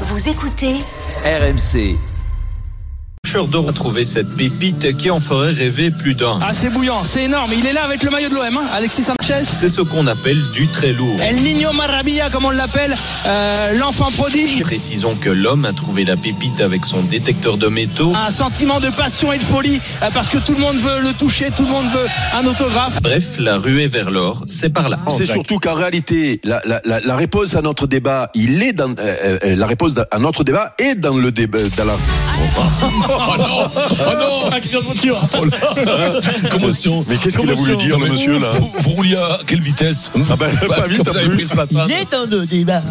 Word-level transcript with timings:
Vous 0.00 0.28
écoutez 0.28 0.80
RMC. 1.24 2.13
De 3.34 3.56
retrouver 3.56 4.04
cette 4.04 4.28
pépite 4.36 4.96
qui 4.96 5.10
en 5.10 5.18
ferait 5.18 5.52
rêver 5.52 5.90
plus 5.90 6.14
d'un. 6.14 6.38
Ah, 6.40 6.52
c'est 6.52 6.70
bouillant, 6.70 7.02
c'est 7.04 7.24
énorme. 7.24 7.50
Il 7.58 7.66
est 7.66 7.72
là 7.72 7.82
avec 7.82 8.04
le 8.04 8.10
maillot 8.10 8.28
de 8.28 8.34
l'OM, 8.34 8.56
hein, 8.56 8.62
Alexis 8.72 9.02
Sanchez. 9.02 9.40
C'est 9.52 9.68
ce 9.68 9.80
qu'on 9.80 10.06
appelle 10.06 10.40
du 10.52 10.68
très 10.68 10.92
lourd. 10.92 11.16
El 11.20 11.42
Niño 11.42 11.72
Maravilla, 11.72 12.30
comme 12.30 12.44
on 12.44 12.50
l'appelle, 12.50 12.94
euh, 13.26 13.76
l'enfant 13.76 14.12
prodige. 14.12 14.62
Précisons 14.62 15.16
que 15.16 15.30
l'homme 15.30 15.64
a 15.64 15.72
trouvé 15.72 16.04
la 16.04 16.16
pépite 16.16 16.60
avec 16.60 16.84
son 16.84 17.02
détecteur 17.02 17.58
de 17.58 17.66
métaux. 17.66 18.12
Un 18.14 18.30
sentiment 18.30 18.78
de 18.78 18.88
passion 18.90 19.32
et 19.32 19.38
de 19.38 19.42
folie, 19.42 19.80
euh, 20.02 20.10
parce 20.14 20.28
que 20.28 20.38
tout 20.38 20.52
le 20.52 20.60
monde 20.60 20.76
veut 20.76 21.00
le 21.02 21.12
toucher, 21.12 21.48
tout 21.56 21.64
le 21.64 21.70
monde 21.70 21.86
veut 21.86 22.06
un 22.38 22.46
autographe. 22.46 23.02
Bref, 23.02 23.38
la 23.40 23.56
ruée 23.58 23.88
vers 23.88 24.12
l'or, 24.12 24.44
c'est 24.46 24.70
par 24.70 24.88
là. 24.88 24.98
C'est 25.08 25.26
surtout 25.26 25.58
qu'en 25.58 25.74
réalité, 25.74 26.40
la, 26.44 26.62
la, 26.64 26.80
la, 26.84 27.00
la 27.00 27.16
réponse 27.16 27.56
à 27.56 27.62
notre 27.62 27.88
débat, 27.88 28.30
il 28.34 28.62
est 28.62 28.74
dans 28.74 28.90
euh, 28.90 29.38
euh, 29.44 29.56
la 29.56 29.66
réponse 29.66 29.94
à 30.12 30.18
notre 30.20 30.44
débat 30.44 30.74
est 30.78 30.94
dans 30.94 31.16
le 31.16 31.32
débat, 31.32 31.58
dans 31.76 31.84
la. 31.84 31.96
Oh 32.56 33.34
non 33.38 33.68
Oh 33.90 34.46
non 34.46 34.50
Accident 34.52 34.80
de 34.80 34.86
voiture. 34.86 35.20
Commotion 36.50 37.04
Mais 37.08 37.16
qu'est-ce 37.16 37.38
qu'il 37.38 37.50
a 37.50 37.54
voulu 37.54 37.76
dire, 37.76 37.98
le 37.98 38.08
monsieur 38.08 38.38
là 38.38 38.50
vous, 38.52 38.70
vous 38.74 38.90
rouliez 38.90 39.16
à 39.16 39.38
quelle 39.46 39.60
vitesse 39.60 40.10
Ah 40.30 40.36
ben, 40.36 40.48
pas 40.68 40.86
vite, 40.86 41.08
en 41.08 41.12
plus. 41.12 41.48
ce 41.48 41.56
matin. 41.56 41.86
dans 42.10 42.40
le 42.40 42.46
débat. 42.46 42.82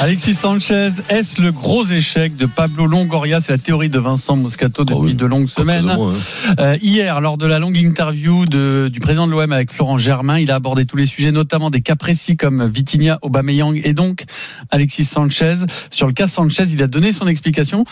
Alexis 0.00 0.34
Sanchez, 0.34 0.90
est-ce 1.08 1.40
le 1.42 1.52
gros 1.52 1.84
échec 1.86 2.36
de 2.36 2.46
Pablo 2.46 2.86
Longoria 2.86 3.40
C'est 3.40 3.52
la 3.52 3.58
théorie 3.58 3.88
de 3.88 3.98
Vincent 3.98 4.36
Moscato 4.36 4.84
depuis 4.84 4.98
oui. 5.00 5.14
de 5.14 5.26
longues 5.26 5.48
semaines. 5.48 5.88
hein. 5.90 6.10
Euh, 6.58 6.76
hier, 6.82 7.20
lors 7.20 7.38
de 7.38 7.46
la 7.46 7.58
longue 7.58 7.76
interview 7.76 8.44
de- 8.46 8.88
du 8.92 9.00
président 9.00 9.26
de 9.26 9.32
l'OM 9.32 9.52
avec 9.52 9.72
Florent 9.72 9.98
Germain, 9.98 10.38
il 10.38 10.50
a 10.50 10.56
abordé 10.56 10.86
tous 10.86 10.96
les 10.96 11.06
sujets, 11.06 11.32
notamment 11.32 11.70
des 11.70 11.80
cas 11.80 11.96
précis 11.96 12.36
comme 12.36 12.66
Vitinha, 12.68 13.18
Aubameyang 13.22 13.80
et 13.84 13.92
donc 13.92 14.24
Alexis 14.70 15.04
Sanchez. 15.04 15.54
Sur 15.90 16.06
le 16.06 16.12
cas 16.12 16.28
Sanchez, 16.28 16.64
il 16.72 16.82
a 16.82 16.86
donné 16.86 17.12
son 17.12 17.26
explication 17.26 17.73
Merci 17.74 17.84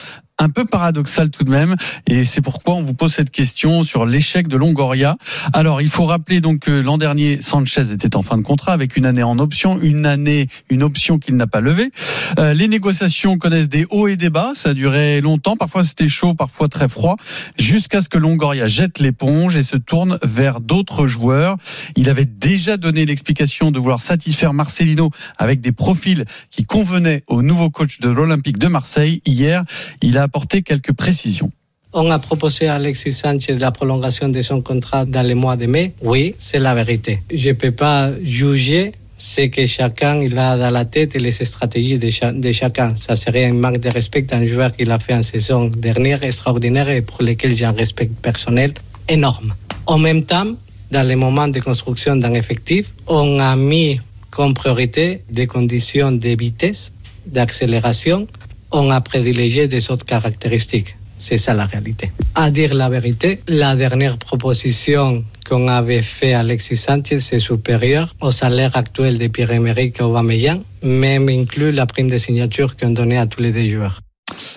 un 0.42 0.48
peu 0.48 0.64
paradoxale 0.64 1.30
tout 1.30 1.44
de 1.44 1.50
même, 1.50 1.77
et 2.06 2.25
c'est 2.25 2.41
pourquoi 2.41 2.75
on 2.75 2.83
vous 2.83 2.94
pose 2.94 3.12
cette 3.12 3.30
question 3.30 3.84
sur 3.84 4.05
l'échec 4.05 4.48
de 4.48 4.56
Longoria. 4.56 5.16
Alors, 5.53 5.80
il 5.80 5.89
faut 5.89 6.05
rappeler 6.05 6.41
donc 6.41 6.61
que 6.61 6.72
l'an 6.72 6.98
dernier, 6.98 7.41
Sanchez 7.41 7.92
était 7.92 8.16
en 8.16 8.22
fin 8.22 8.39
de 8.39 8.42
contrat 8.42 8.72
avec 8.72 8.97
une 8.97 9.06
année 9.06 9.22
en 9.22 9.39
option, 9.39 9.81
une 9.81 10.05
année, 10.05 10.48
une 10.69 10.83
option 10.83 11.19
qu'il 11.19 11.36
n'a 11.36 11.47
pas 11.47 11.61
levée. 11.61 11.92
Euh, 12.39 12.55
les 12.55 12.66
négociations 12.66 13.39
connaissent 13.39 13.69
des 13.69 13.86
hauts 13.91 14.08
et 14.08 14.16
des 14.16 14.31
bas, 14.31 14.53
ça 14.56 14.70
a 14.70 14.75
duré 14.75 15.20
longtemps, 15.20 15.56
parfois 15.56 15.84
c'était 15.84 16.08
chaud, 16.08 16.34
parfois 16.34 16.69
très 16.69 16.88
froid, 16.88 17.16
jusqu'à 17.56 18.00
ce 18.00 18.09
que 18.09 18.19
Longoria 18.19 18.66
jette 18.66 18.98
l'éponge 18.98 19.56
et 19.56 19.62
se 19.62 19.77
tourne 19.77 20.19
vers 20.25 20.61
d'autres 20.61 21.06
joueurs. 21.06 21.56
Il 21.94 22.11
avait 22.11 22.25
déjà 22.25 22.77
donné 22.77 23.06
l'explication 23.06 23.70
de 23.70 23.78
vouloir 23.78 24.00
satisfaire 24.00 24.55
Marcelino 24.55 25.11
avec 25.38 25.61
des 25.61 25.72
profils 25.72 26.25
qui 26.50 26.64
convenaient 26.64 27.22
au 27.28 27.42
nouveau 27.42 27.70
coach 27.70 28.00
de 28.00 28.09
l'Olympique 28.09 28.59
de 28.59 28.66
Marseille. 28.66 29.22
Hier, 29.25 29.64
il 30.00 30.19
a 30.19 30.27
apporté 30.33 30.62
quelques 30.62 30.92
précisions. 30.94 31.50
On 31.92 32.11
a 32.11 32.19
proposé 32.19 32.66
à 32.69 32.77
Alexis 32.77 33.12
Sanchez 33.12 33.58
la 33.58 33.70
prolongation 33.70 34.30
de 34.30 34.41
son 34.41 34.62
contrat 34.62 35.05
dans 35.05 35.27
le 35.27 35.34
mois 35.34 35.56
de 35.56 35.66
mai. 35.66 35.92
Oui, 36.00 36.34
c'est 36.38 36.58
la 36.58 36.75
vérité. 36.75 37.22
Je 37.33 37.50
ne 37.50 37.55
peux 37.55 37.70
pas 37.70 38.11
juger 38.25 38.92
ce 39.19 39.42
que 39.42 39.66
chacun 39.66 40.22
il 40.22 40.38
a 40.38 40.56
dans 40.56 40.70
la 40.70 40.86
tête 40.86 41.14
et 41.16 41.19
les 41.19 41.33
stratégies 41.33 41.98
de, 41.98 42.08
cha- 42.08 42.33
de 42.33 42.50
chacun. 42.50 42.97
Ça 42.97 43.14
serait 43.14 43.44
un 43.44 43.53
manque 43.53 43.78
de 43.78 43.91
respect 43.91 44.22
d'un 44.22 44.47
joueur 44.47 44.75
qui 44.75 44.84
l'a 44.86 44.98
fait 44.98 45.12
en 45.12 45.22
saison 45.22 45.66
dernière 45.66 46.25
extraordinaire 46.25 46.88
et 46.88 47.03
pour 47.03 47.22
lequel 47.22 47.55
j'ai 47.55 47.66
un 47.66 47.72
respect 47.72 48.10
personnel 48.22 48.72
énorme. 49.10 49.53
En 49.86 49.98
même 49.98 50.25
temps, 50.25 50.47
dans 50.91 51.06
les 51.06 51.16
moments 51.16 51.48
de 51.48 51.60
construction 51.60 52.16
d'un 52.16 52.33
effectif, 52.33 52.94
on 53.06 53.38
a 53.38 53.55
mis 53.55 54.00
comme 54.30 54.55
priorité 54.55 55.20
des 55.30 55.47
conditions 55.47 56.10
de 56.10 56.30
vitesse, 56.30 56.91
d'accélération. 57.27 58.27
On 58.73 58.91
a 58.91 59.01
privilégié 59.01 59.69
des 59.69 59.91
autres 59.91 60.06
caractéristiques. 60.06 60.97
C'est 61.19 61.39
ça 61.39 61.55
la 61.55 61.67
réalité. 61.67 62.11
À 62.34 62.51
dire 62.51 62.75
la 62.75 62.89
vérité, 62.89 63.41
la 63.47 63.77
dernière 63.77 64.19
proposition 64.19 65.25
qu'on 65.49 65.69
avait 65.69 66.03
fait 66.03 66.33
à 66.33 66.41
Alexis 66.41 66.77
Sanchez, 66.77 67.21
c'est 67.21 67.38
supérieur 67.38 68.15
au 68.21 68.31
salaire 68.31 68.77
actuel 68.77 69.19
de 69.19 69.27
Pierre-Emerick 69.28 70.00
Aubameyang, 70.00 70.62
même 70.82 71.28
inclus 71.28 71.71
la 71.71 71.87
prime 71.87 72.11
de 72.11 72.19
signature 72.19 72.77
qu'on 72.77 72.91
donnait 72.91 73.19
à 73.19 73.27
tous 73.27 73.41
les 73.41 73.53
deux 73.53 73.69
joueurs. 73.69 74.00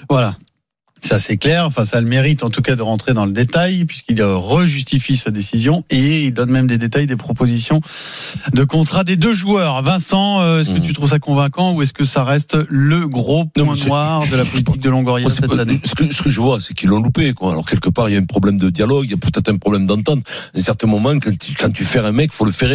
Voilà. 0.09 0.37
C'est 1.05 1.13
assez 1.13 1.37
clair. 1.37 1.65
Enfin, 1.67 1.85
ça 1.85 1.97
a 1.97 2.01
le 2.01 2.07
mérite, 2.07 2.41
en 2.43 2.49
tout 2.49 2.63
cas, 2.63 2.75
de 2.75 2.81
rentrer 2.81 3.13
dans 3.13 3.25
le 3.27 3.31
détail, 3.31 3.85
puisqu'il 3.85 4.21
rejustifie 4.23 5.17
sa 5.17 5.29
décision 5.29 5.83
et 5.91 6.25
il 6.25 6.31
donne 6.33 6.49
même 6.49 6.65
des 6.65 6.79
détails, 6.79 7.05
des 7.05 7.15
propositions 7.15 7.79
de 8.53 8.63
contrat 8.63 9.03
des 9.03 9.15
deux 9.15 9.33
joueurs. 9.33 9.83
Vincent, 9.83 10.41
euh, 10.41 10.61
est-ce 10.61 10.69
que 10.69 10.75
Mhm. 10.75 10.81
tu 10.81 10.93
trouves 10.93 11.09
ça 11.09 11.19
convaincant 11.19 11.73
ou 11.73 11.81
est-ce 11.83 11.93
que 11.93 12.05
ça 12.05 12.23
reste 12.23 12.57
le 12.69 13.07
gros 13.07 13.45
point 13.45 13.75
c'est- 13.75 13.87
noir 13.87 14.23
de 14.31 14.35
la 14.35 14.45
politique 14.45 14.79
de 14.81 14.89
Longoria 14.89 15.29
c'est 15.29 15.41
cette 15.41 15.47
pas- 15.55 15.61
année 15.61 15.79
ce, 15.85 15.93
que, 15.95 16.11
ce 16.11 16.23
que 16.23 16.29
je 16.31 16.41
vois, 16.41 16.59
c'est 16.59 16.73
qu'ils 16.73 16.89
l'ont 16.89 17.01
loupé. 17.01 17.33
Quoi. 17.33 17.51
Alors 17.51 17.67
quelque 17.69 17.89
part, 17.89 18.09
il 18.09 18.13
y 18.13 18.17
a 18.17 18.19
un 18.19 18.25
problème 18.25 18.57
de 18.57 18.69
dialogue, 18.71 19.05
il 19.05 19.11
y 19.11 19.13
a 19.13 19.17
peut-être 19.17 19.49
un 19.49 19.57
problème 19.57 19.85
d'entente. 19.85 20.23
À 20.55 20.57
un 20.57 20.61
certain 20.61 20.87
moment, 20.87 21.11
quand 21.19 21.37
tu, 21.37 21.53
quand 21.53 21.71
tu 21.71 21.85
un 21.99 22.11
mec, 22.11 22.33
faut 22.33 22.45
le 22.45 22.51
faire. 22.51 22.65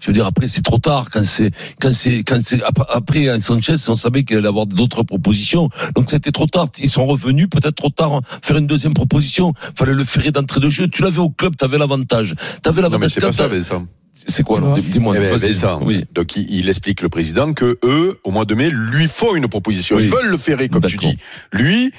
Je 0.00 0.06
veux 0.06 0.12
dire, 0.12 0.26
après, 0.26 0.46
c'est 0.48 0.62
trop 0.62 0.78
tard. 0.78 1.10
Quand 1.10 1.24
c'est, 1.24 1.50
quand 1.80 1.92
c'est, 1.92 2.22
quand 2.22 2.38
c'est 2.42 2.62
ap- 2.62 2.86
après 2.88 3.40
Sanchez, 3.40 3.74
on 3.88 3.94
savait 3.94 4.22
qu'il 4.24 4.36
allait 4.36 4.46
avoir 4.48 4.66
d'autres 4.66 5.02
propositions. 5.02 5.68
Donc 5.96 6.08
c'était 6.08 6.30
trop 6.32 6.46
tard. 6.46 6.68
Ils 6.80 6.88
sont 6.88 7.04
revenus 7.04 7.48
peut-être 7.50 7.74
trop 7.80 7.90
tard 7.90 8.20
faire 8.42 8.56
une 8.58 8.66
deuxième 8.66 8.94
proposition. 8.94 9.52
Fallait 9.76 9.94
le 9.94 10.04
faire 10.04 10.30
d'entrée 10.32 10.60
de 10.60 10.68
jeu. 10.68 10.86
Tu 10.88 11.02
l'avais 11.02 11.18
au 11.18 11.30
club, 11.30 11.56
t'avais 11.56 11.78
l'avantage. 11.78 12.34
T'avais 12.62 12.82
Non, 12.82 12.88
mais 12.88 12.92
l'avantage. 12.92 13.10
c'est 13.12 13.20
pas 13.20 13.32
ça, 13.32 13.48
Vincent. 13.48 13.86
C'est 14.14 14.42
quoi 14.42 14.58
alors 14.58 14.76
Dis-moi. 14.76 15.14
Eh 15.16 15.20
ben. 15.20 15.36
Vincent, 15.36 15.80
Oui. 15.82 16.04
Donc, 16.14 16.36
il, 16.36 16.50
il 16.50 16.68
explique 16.68 17.00
le 17.00 17.08
président 17.08 17.52
que 17.54 17.78
eux, 17.84 18.20
au 18.24 18.30
mois 18.30 18.44
de 18.44 18.54
mai, 18.54 18.68
lui 18.70 19.06
font 19.08 19.34
une 19.34 19.48
proposition. 19.48 19.96
Oui. 19.96 20.04
Ils 20.04 20.10
veulent 20.10 20.30
le 20.30 20.36
ferrer, 20.36 20.68
comme 20.68 20.82
tu 20.82 20.96
dis. 20.98 21.16
Lui, 21.52 21.90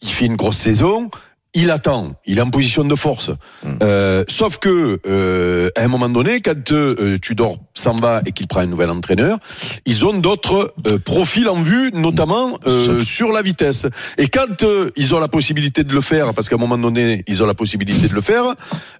il 0.00 0.08
fait 0.08 0.24
une 0.26 0.36
grosse 0.36 0.56
saison. 0.56 1.10
Il 1.54 1.70
attend, 1.70 2.12
il 2.26 2.36
est 2.38 2.42
en 2.42 2.50
position 2.50 2.84
de 2.84 2.94
force. 2.94 3.30
Hmm. 3.64 3.76
Euh, 3.82 4.22
sauf 4.28 4.58
que 4.58 5.00
euh, 5.06 5.70
à 5.76 5.82
un 5.82 5.88
moment 5.88 6.10
donné, 6.10 6.40
quand 6.42 6.72
euh, 6.72 7.16
Tudor 7.18 7.56
s'en 7.74 7.94
va 7.96 8.20
et 8.26 8.32
qu'il 8.32 8.46
prend 8.46 8.60
un 8.60 8.66
nouvel 8.66 8.90
entraîneur, 8.90 9.38
ils 9.86 10.04
ont 10.04 10.12
d'autres 10.12 10.74
euh, 10.86 10.98
profils 10.98 11.48
en 11.48 11.54
vue, 11.54 11.90
notamment 11.94 12.58
euh, 12.66 13.02
sur 13.02 13.32
la 13.32 13.40
vitesse. 13.40 13.86
Et 14.18 14.28
quand 14.28 14.62
euh, 14.62 14.90
ils 14.96 15.14
ont 15.14 15.20
la 15.20 15.28
possibilité 15.28 15.84
de 15.84 15.92
le 15.94 16.02
faire, 16.02 16.34
parce 16.34 16.50
qu'à 16.50 16.56
un 16.56 16.58
moment 16.58 16.76
donné, 16.76 17.24
ils 17.26 17.42
ont 17.42 17.46
la 17.46 17.54
possibilité 17.54 18.08
de 18.08 18.14
le 18.14 18.20
faire, 18.20 18.44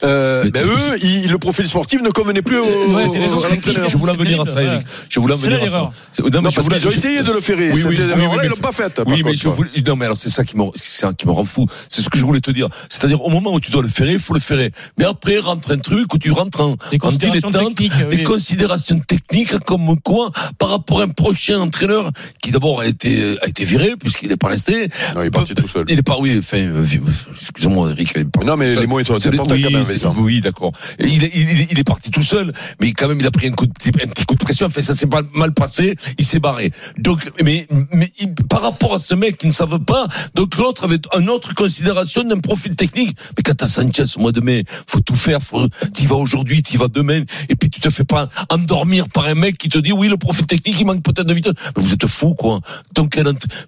euh, 0.03 0.49
ben 0.51 0.65
eux, 0.67 0.99
ils- 1.03 1.31
le 1.31 1.39
profil 1.39 1.67
sportif 1.69 2.01
ne 2.01 2.11
convenait 2.11 2.43
plus 2.43 2.59
au, 2.59 2.65
Ouais, 2.95 3.09
c'est. 3.09 3.23
Je 3.25 3.97
voulais 3.99 4.13
en 4.13 4.17
venir 4.17 4.41
à 4.41 4.45
ça, 4.47 4.63
Eric. 4.63 4.87
Je 5.11 5.21
voulais 5.21 5.35
venir 5.35 5.63
à 5.65 5.69
ça. 5.69 5.91
non, 6.23 6.31
mais 6.33 6.43
parce 6.43 6.57
voulais- 6.65 6.77
qu'ils 6.79 6.87
ont 6.87 6.91
essayé 6.91 7.23
de 7.23 7.31
le 7.33 7.41
ferrer. 7.41 7.73
Oui, 7.73 7.83
oui, 7.87 7.97
oui, 7.99 8.13
mais 8.17 8.25
ils 8.45 8.49
l'ont 8.49 8.57
pas 8.57 8.73
faite. 8.73 8.95
par 8.95 9.07
Oui, 9.07 9.23
mais 9.23 9.37
je 9.37 9.49
voulais, 9.49 9.71
non, 9.87 9.97
mais 9.97 10.07
alors 10.07 10.17
c'est 10.17 10.31
ça 10.31 10.45
qui 10.45 10.57
me, 10.57 10.65
c'est 10.75 11.01
ça 11.03 11.13
qui 11.13 11.27
me 11.27 11.33
rend 11.33 11.45
fou. 11.45 11.67
C'est 11.91 12.01
ce 12.01 12.09
que 12.09 12.17
je 12.17 12.25
voulais 12.25 12.38
te 12.41 12.51
dire. 12.51 12.69
C'est-à-dire, 12.89 13.23
au 13.25 13.31
moment 13.31 13.53
où 13.55 13.61
tu 13.61 13.71
dois 13.71 13.83
le 13.83 13.89
faire, 13.89 14.11
il 14.11 14.19
faut 14.19 14.35
le 14.35 14.41
faire. 14.41 14.69
Mais 14.99 15.05
après, 15.05 15.39
rentre 15.39 15.73
un 15.73 15.79
truc 15.79 16.13
où 16.15 16.19
tu 16.19 16.31
rentres 16.31 16.61
en, 16.61 16.77
Des 16.91 16.97
en 16.97 16.99
considérations 16.99 17.51
dilettante, 17.51 17.75
techniques, 17.77 18.09
des 18.09 18.17
oui. 18.19 18.23
considérations 18.25 18.99
techniques 19.01 19.59
comme 19.61 19.99
quoi, 20.01 20.31
par 20.59 20.71
rapport 20.71 21.01
à 21.01 21.05
un 21.05 21.09
prochain 21.09 21.59
entraîneur 21.61 22.11
qui 22.43 22.51
d'abord 22.51 22.81
a 22.81 22.87
été, 22.87 23.39
a 23.43 23.49
été 23.49 23.65
viré 23.65 23.95
puisqu'il 23.99 24.29
n'est 24.29 24.37
pas 24.37 24.49
resté. 24.49 24.89
Non, 25.15 25.23
il 25.23 25.27
est 25.27 25.31
parti 25.31 25.55
tout 25.55 25.69
seul. 25.69 25.85
Il 25.89 25.99
est 25.99 26.03
pas, 26.03 26.17
oui, 26.19 26.37
enfin, 26.39 26.59
euh, 26.59 26.85
excuse-moi, 27.33 27.91
Eric. 27.91 28.13
il 28.15 28.21
est 28.23 28.25
pas- 28.25 28.45
Non, 28.45 28.57
mais 28.57 28.75
les 28.77 28.87
mots 28.87 29.03
sont 29.05 29.15
importants 29.15 29.55
oui, 29.55 29.63
quand 29.63 29.71
même. 29.71 30.17
Oui, 30.19 30.41
d'accord. 30.41 30.73
Il, 30.99 31.25
est- 31.25 31.31
il, 31.35 31.61
est- 31.61 31.69
il 31.73 31.79
est 31.79 31.85
parti 31.85 32.11
tout 32.11 32.23
seul, 32.23 32.53
mais 32.81 32.93
quand 32.93 33.09
même, 33.09 33.21
il 33.21 33.27
a 33.27 33.31
pris 33.31 33.49
un, 33.49 33.53
coup 33.53 33.67
de, 33.67 33.73
un 34.03 34.09
petit 34.09 34.25
coup 34.25 34.35
de 34.35 34.45
pression. 34.45 34.67
Enfin, 34.67 34.81
ça 34.81 34.95
s'est 34.95 35.07
pas 35.07 35.23
mal 35.35 35.53
passé. 35.53 35.95
Il 36.19 36.25
s'est 36.25 36.39
barré. 36.41 36.73
Donc, 36.99 37.29
mais, 37.43 37.67
mais 37.93 38.13
il- 38.19 38.35
par 38.35 38.63
rapport 38.63 38.95
à 38.95 38.99
ce 38.99 39.15
mec 39.15 39.39
qui 39.39 39.47
ne 39.47 39.53
savent 39.53 39.79
pas, 39.81 40.07
donc 40.35 40.57
l'autre 40.57 40.85
avait 40.85 40.99
une 41.19 41.29
autre 41.31 41.55
considération 41.55 42.23
d'un 42.29 42.41
profil 42.41 42.77
technique. 42.77 43.17
Mais 43.37 43.43
quand 43.43 43.55
t'as 43.55 43.67
Sanchez 43.67 44.05
au 44.17 44.21
mois 44.21 44.33
de 44.33 44.41
mai, 44.41 44.65
faut 44.87 45.01
tout 45.01 45.17
faire. 45.17 45.41
Faut, 45.43 45.69
t'y 45.93 46.07
vas 46.07 46.17
aujourd'hui, 46.17 46.63
t'y 46.63 46.77
vas 46.77 46.89
demain, 46.89 47.23
et 47.49 47.57
puis 47.57 47.71
tu 47.71 47.81
te 47.81 47.91
fais 47.91 48.05
pas 48.05 48.29
endormir 48.51 49.09
par 49.09 49.27
un 49.27 49.35
mec 49.35 49.59
qui 49.59 49.69
te 49.69 49.79
dit 49.79 49.93
oui, 49.93 50.09
le 50.09 50.17
profil 50.17 50.47
technique, 50.47 50.81
il 50.81 50.87
manque 50.87 51.03
peut-être 51.03 51.27
de 51.27 51.35
vitesse. 51.35 51.55
Mais 51.77 51.83
vous 51.83 51.93
êtes 51.93 52.07
fou, 52.07 52.35
quoi. 52.35 52.61
Donc, 52.95 53.19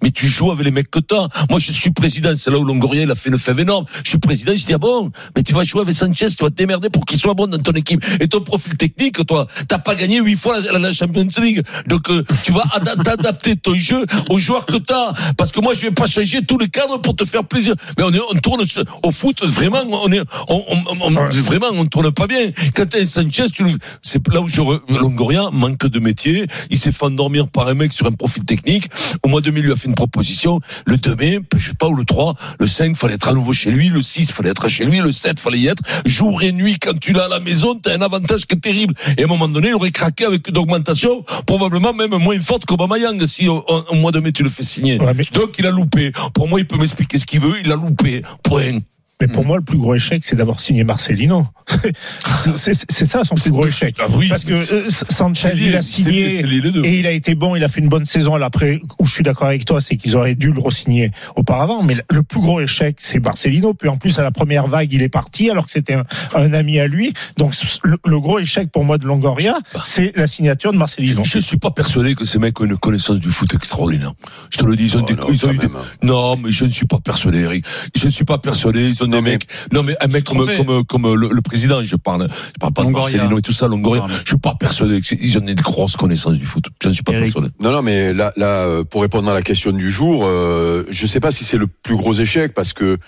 mais 0.02 0.10
tu 0.10 0.28
joues 0.28 0.50
avec 0.50 0.64
les 0.64 0.70
mecs 0.70 0.90
que 0.90 0.98
t'as. 0.98 1.28
Moi, 1.48 1.58
je 1.58 1.72
suis 1.72 1.90
président. 1.90 2.32
C'est 2.34 2.50
là 2.50 2.58
où 2.58 2.64
Longoria, 2.64 3.02
il 3.02 3.10
a 3.10 3.14
fait 3.14 3.30
une 3.30 3.38
fève 3.38 3.60
énorme. 3.60 3.84
Je 4.04 4.10
suis 4.10 4.18
président. 4.18 4.52
Je 4.54 4.64
dis, 4.64 4.74
ah 4.74 4.78
bon, 4.78 5.10
mais 5.36 5.42
tu 5.42 5.54
vas 5.54 5.62
jouer 5.62 5.82
avec 5.82 5.94
Sanchez, 5.94 6.28
tu 6.28 6.42
vas 6.42 6.50
te 6.50 6.54
démerder 6.54 6.90
pour 6.90 7.04
qu'il 7.04 7.18
soit 7.18 7.34
bon 7.34 7.46
dans 7.46 7.58
ton 7.58 7.72
équipe. 7.72 8.04
Et 8.20 8.28
ton 8.28 8.40
profil 8.40 8.76
technique, 8.76 9.24
toi, 9.26 9.46
t'as 9.68 9.78
pas 9.78 9.94
gagné 9.94 10.20
huit 10.20 10.36
fois 10.36 10.58
la, 10.60 10.92
Champions 10.92 11.28
League. 11.40 11.62
Donc, 11.86 12.08
euh, 12.10 12.24
tu 12.42 12.52
vas 12.52 12.64
ada- 12.72 12.96
t'adapter 12.96 13.56
ton 13.56 13.74
jeu 13.74 14.04
aux 14.28 14.38
joueurs 14.38 14.66
que 14.66 14.76
t'as. 14.76 15.12
Parce 15.36 15.52
que 15.52 15.60
moi, 15.60 15.74
je 15.74 15.80
vais 15.80 15.90
pas 15.90 16.06
changer 16.06 16.44
tous 16.44 16.58
les 16.58 16.68
cadres 16.68 17.00
pour 17.00 17.16
te 17.16 17.24
faire 17.24 17.44
plaisir. 17.44 17.74
Mais 17.96 18.04
on 18.04 18.12
est, 18.12 18.20
on, 18.20 18.49
tourne 18.56 18.84
au 19.04 19.10
foot, 19.12 19.42
vraiment, 19.44 19.78
on 19.90 20.10
est, 20.12 20.20
on, 20.48 20.64
on- 20.68 20.84
on- 21.00 21.10
vraiment, 21.40 21.66
on 21.72 21.86
tourne 21.86 22.10
pas 22.12 22.26
bien. 22.26 22.50
Quand 22.74 22.94
un 22.94 23.06
Sanchez, 23.06 23.44
tu 23.52 23.64
c'est 24.02 24.26
là 24.28 24.40
où 24.40 24.48
je, 24.48 24.60
re- 24.60 24.80
Longoria 24.88 25.50
manque 25.52 25.86
de 25.86 26.00
métier. 26.00 26.46
Il 26.70 26.78
s'est 26.78 26.92
fait 26.92 27.04
endormir 27.04 27.48
par 27.48 27.68
un 27.68 27.74
mec 27.74 27.92
sur 27.92 28.06
un 28.06 28.12
profil 28.12 28.44
technique. 28.44 28.88
Au 29.24 29.28
mois 29.28 29.40
de 29.40 29.50
mai, 29.50 29.60
il 29.60 29.66
lui 29.66 29.72
a 29.72 29.76
fait 29.76 29.88
une 29.88 29.94
proposition. 29.94 30.60
Le 30.86 30.96
2 30.96 31.16
mai, 31.16 31.40
je 31.56 31.68
sais 31.68 31.74
pas, 31.74 31.86
ou 31.88 31.94
le 31.94 32.04
3, 32.04 32.34
le 32.58 32.66
5, 32.66 32.96
fallait 32.96 33.14
être 33.14 33.28
à 33.28 33.32
nouveau 33.34 33.52
chez 33.52 33.70
lui. 33.70 33.88
Le 33.88 34.02
6, 34.02 34.32
fallait 34.32 34.50
être 34.50 34.68
chez 34.68 34.84
lui. 34.84 34.98
Le 35.00 35.12
7, 35.12 35.38
fallait 35.40 35.58
y 35.58 35.66
être. 35.68 35.82
Jour 36.06 36.42
et 36.42 36.52
nuit, 36.52 36.78
quand 36.78 36.98
tu 36.98 37.12
l'as 37.12 37.24
à 37.26 37.28
la 37.28 37.40
maison, 37.40 37.76
t'as 37.76 37.96
un 37.96 38.02
avantage 38.02 38.46
qui 38.46 38.56
est 38.56 38.60
terrible. 38.60 38.94
Et 39.16 39.22
à 39.22 39.24
un 39.24 39.28
moment 39.28 39.48
donné, 39.48 39.68
il 39.68 39.74
aurait 39.74 39.90
craqué 39.90 40.24
avec 40.24 40.48
une 40.48 40.56
augmentation, 40.58 41.24
probablement 41.46 41.92
même 41.92 42.16
moins 42.16 42.38
forte 42.40 42.64
qu'Aubameyang 42.66 43.24
si 43.26 43.48
au, 43.48 43.64
au- 43.68 43.84
au 43.90 43.94
mois 43.94 44.12
de 44.12 44.20
mai, 44.20 44.32
tu 44.32 44.42
le 44.42 44.50
fais 44.50 44.64
signer. 44.64 44.98
Ouais, 44.98 45.12
mais- 45.14 45.24
Donc, 45.32 45.54
il 45.58 45.66
a 45.66 45.70
loupé. 45.70 46.12
Pour 46.34 46.48
moi, 46.48 46.58
il 46.60 46.66
peut 46.66 46.76
m'expliquer 46.76 47.18
ce 47.18 47.26
qu'il 47.26 47.40
veut. 47.40 47.54
Il 47.64 47.70
a 47.72 47.76
loupé. 47.76 48.22
Point. 48.42 48.84
Mais 49.20 49.28
pour 49.28 49.44
moi, 49.44 49.56
le 49.58 49.62
plus 49.62 49.78
gros 49.78 49.94
échec, 49.94 50.24
c'est 50.24 50.36
d'avoir 50.36 50.60
signé 50.60 50.84
Marcelino. 50.84 51.46
c'est 52.56 53.04
ça 53.06 53.24
son 53.24 53.34
plus 53.34 53.50
gros 53.50 53.66
échec. 53.66 53.96
Ah 54.00 54.06
oui. 54.10 54.28
Parce 54.28 54.44
que 54.44 54.52
euh, 54.54 54.88
Sanchez, 54.88 55.52
il 55.56 55.76
a 55.76 55.82
signé 55.82 56.40
et 56.84 56.98
il 56.98 57.06
a 57.06 57.10
été 57.12 57.34
bon, 57.34 57.56
il 57.56 57.64
a 57.64 57.68
fait 57.68 57.80
une 57.80 57.88
bonne 57.88 58.04
saison. 58.04 58.34
Alors 58.34 58.46
Après, 58.46 58.80
où 58.98 59.06
je 59.06 59.12
suis 59.12 59.22
d'accord 59.22 59.48
avec 59.48 59.64
toi, 59.64 59.80
c'est 59.80 59.96
qu'ils 59.96 60.16
auraient 60.16 60.34
dû 60.34 60.50
le 60.52 60.60
re-signer 60.60 61.10
auparavant. 61.36 61.82
Mais 61.82 61.96
le 62.10 62.22
plus 62.22 62.40
gros 62.40 62.60
échec, 62.60 62.96
c'est 62.98 63.20
Marcelino. 63.20 63.74
Puis 63.74 63.88
en 63.88 63.96
plus, 63.96 64.18
à 64.18 64.22
la 64.22 64.30
première 64.30 64.66
vague, 64.66 64.92
il 64.92 65.02
est 65.02 65.08
parti 65.08 65.50
alors 65.50 65.66
que 65.66 65.72
c'était 65.72 65.94
un, 65.94 66.04
un 66.34 66.52
ami 66.52 66.78
à 66.80 66.86
lui. 66.86 67.12
Donc 67.36 67.54
le, 67.84 67.96
le 68.04 68.20
gros 68.20 68.38
échec 68.38 68.70
pour 68.72 68.84
moi 68.84 68.98
de 68.98 69.06
Longoria, 69.06 69.58
c'est 69.84 70.12
la 70.16 70.26
signature 70.26 70.72
de 70.72 70.78
Marcelino. 70.78 71.22
Je 71.24 71.38
ne 71.38 71.42
suis 71.42 71.58
pas 71.58 71.70
persuadé 71.70 72.14
que 72.14 72.24
ces 72.24 72.38
mecs 72.38 72.60
ont 72.60 72.64
une 72.64 72.76
connaissance 72.78 73.20
du 73.20 73.30
foot 73.30 73.52
extraordinaire. 73.54 74.12
Je 74.50 74.58
te 74.58 74.64
le 74.64 74.76
dis, 74.76 74.84
ils 74.84 74.96
ont 74.96 75.00
Oh 75.04 75.06
des, 75.06 75.14
non, 75.14 75.26
ils 75.30 75.44
ont 75.44 75.48
quand 75.48 75.54
eu 75.54 75.58
des- 75.58 75.68
même. 75.68 75.76
non, 76.02 76.36
mais 76.36 76.52
je 76.52 76.64
ne 76.64 76.70
suis 76.70 76.86
pas 76.86 76.98
persuadé, 76.98 77.38
Eric. 77.40 77.64
Je 77.96 78.06
ne 78.06 78.10
suis 78.10 78.24
pas 78.24 78.38
persuadé. 78.38 78.88
Ils 78.88 79.02
ont 79.02 79.09
des 79.10 79.16
Non, 79.16 79.22
mais- 79.22 79.32
mecs, 79.32 79.46
non, 79.72 79.82
mais 79.82 79.94
un 80.00 80.06
mec 80.08 80.24
comme, 80.24 80.46
comme, 80.56 80.84
comme 80.84 81.14
le, 81.14 81.28
le 81.30 81.40
président, 81.42 81.82
je 81.82 81.96
parle, 81.96 82.28
je 82.30 82.58
parle 82.58 82.72
pas 82.72 82.82
Longoria. 82.82 83.12
de 83.12 83.16
Marcelino 83.18 83.38
et 83.38 83.42
tout 83.42 83.52
ça, 83.52 83.68
Longoria. 83.68 84.04
Je 84.24 84.28
suis 84.30 84.38
pas 84.38 84.54
persuadé 84.58 85.00
qu'ils 85.00 85.36
ont 85.38 85.42
des 85.42 85.54
grosses 85.54 85.96
connaissances 85.96 86.38
du 86.38 86.46
foot. 86.46 86.64
Je 86.82 86.88
ne 86.88 86.92
suis 86.94 87.02
pas 87.02 87.12
Eric. 87.12 87.24
persuadé. 87.32 87.48
Non, 87.60 87.72
non, 87.72 87.82
mais 87.82 88.12
là, 88.14 88.32
là, 88.36 88.64
euh, 88.66 88.84
pour 88.84 89.02
répondre 89.02 89.28
à 89.30 89.34
la 89.34 89.42
question 89.42 89.72
du 89.72 89.90
jour, 89.90 90.24
euh, 90.24 90.84
je 90.90 91.06
sais 91.06 91.20
pas 91.20 91.30
si 91.30 91.44
c'est 91.44 91.58
le 91.58 91.66
plus 91.66 91.96
gros 91.96 92.14
échec 92.14 92.54
parce 92.54 92.72
que 92.72 92.98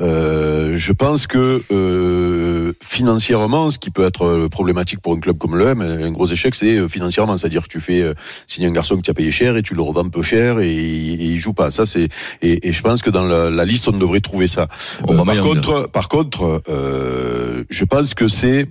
euh, 0.00 0.74
je 0.76 0.92
pense 0.92 1.26
que 1.26 1.62
euh, 1.70 2.51
financièrement, 2.82 3.70
ce 3.70 3.78
qui 3.78 3.90
peut 3.90 4.04
être 4.04 4.24
euh, 4.24 4.48
problématique 4.48 5.00
pour 5.00 5.14
un 5.14 5.20
club 5.20 5.38
comme 5.38 5.56
l'OM, 5.56 5.80
un 5.80 6.10
gros 6.10 6.26
échec, 6.26 6.54
c'est 6.54 6.76
euh, 6.78 6.88
financièrement, 6.88 7.36
c'est-à-dire 7.36 7.62
que 7.64 7.68
tu 7.68 7.80
fais 7.80 8.00
euh, 8.02 8.14
signer 8.46 8.68
un 8.68 8.72
garçon 8.72 8.96
que 8.96 9.02
tu 9.02 9.10
as 9.10 9.14
payé 9.14 9.30
cher 9.30 9.56
et 9.56 9.62
tu 9.62 9.74
le 9.74 9.82
revends 9.82 10.08
peu 10.08 10.22
cher 10.22 10.60
et, 10.60 10.72
il- 10.72 11.20
et 11.20 11.24
il 11.26 11.38
joue 11.38 11.52
pas. 11.52 11.70
Ça, 11.70 11.86
c'est 11.86 12.08
et, 12.42 12.68
et 12.68 12.72
je 12.72 12.82
pense 12.82 13.02
que 13.02 13.10
dans 13.10 13.24
la, 13.24 13.50
la 13.50 13.64
liste, 13.64 13.88
on 13.88 13.92
devrait 13.92 14.20
trouver 14.20 14.46
ça. 14.46 14.68
Euh, 15.14 15.16
par 15.24 15.34
contre, 15.54 15.88
par 15.90 16.08
contre, 16.08 16.62
euh, 16.68 17.64
je 17.70 17.84
pense 17.84 18.14
que 18.14 18.28
c'est 18.28 18.68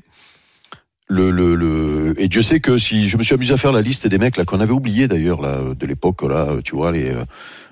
le, 1.11 1.29
le, 1.29 1.55
le 1.55 2.13
et 2.21 2.27
Dieu 2.27 2.41
sait 2.41 2.59
que 2.61 2.77
si 2.77 3.07
je 3.09 3.17
me 3.17 3.23
suis 3.23 3.35
amusé 3.35 3.53
à 3.53 3.57
faire 3.57 3.73
la 3.73 3.81
liste 3.81 4.07
des 4.07 4.17
mecs 4.17 4.37
là 4.37 4.45
qu'on 4.45 4.61
avait 4.61 4.71
oublié 4.71 5.07
d'ailleurs 5.07 5.41
là 5.41 5.57
de 5.77 5.85
l'époque 5.85 6.21
là 6.23 6.47
tu 6.63 6.75
vois 6.75 6.91
les 6.91 7.09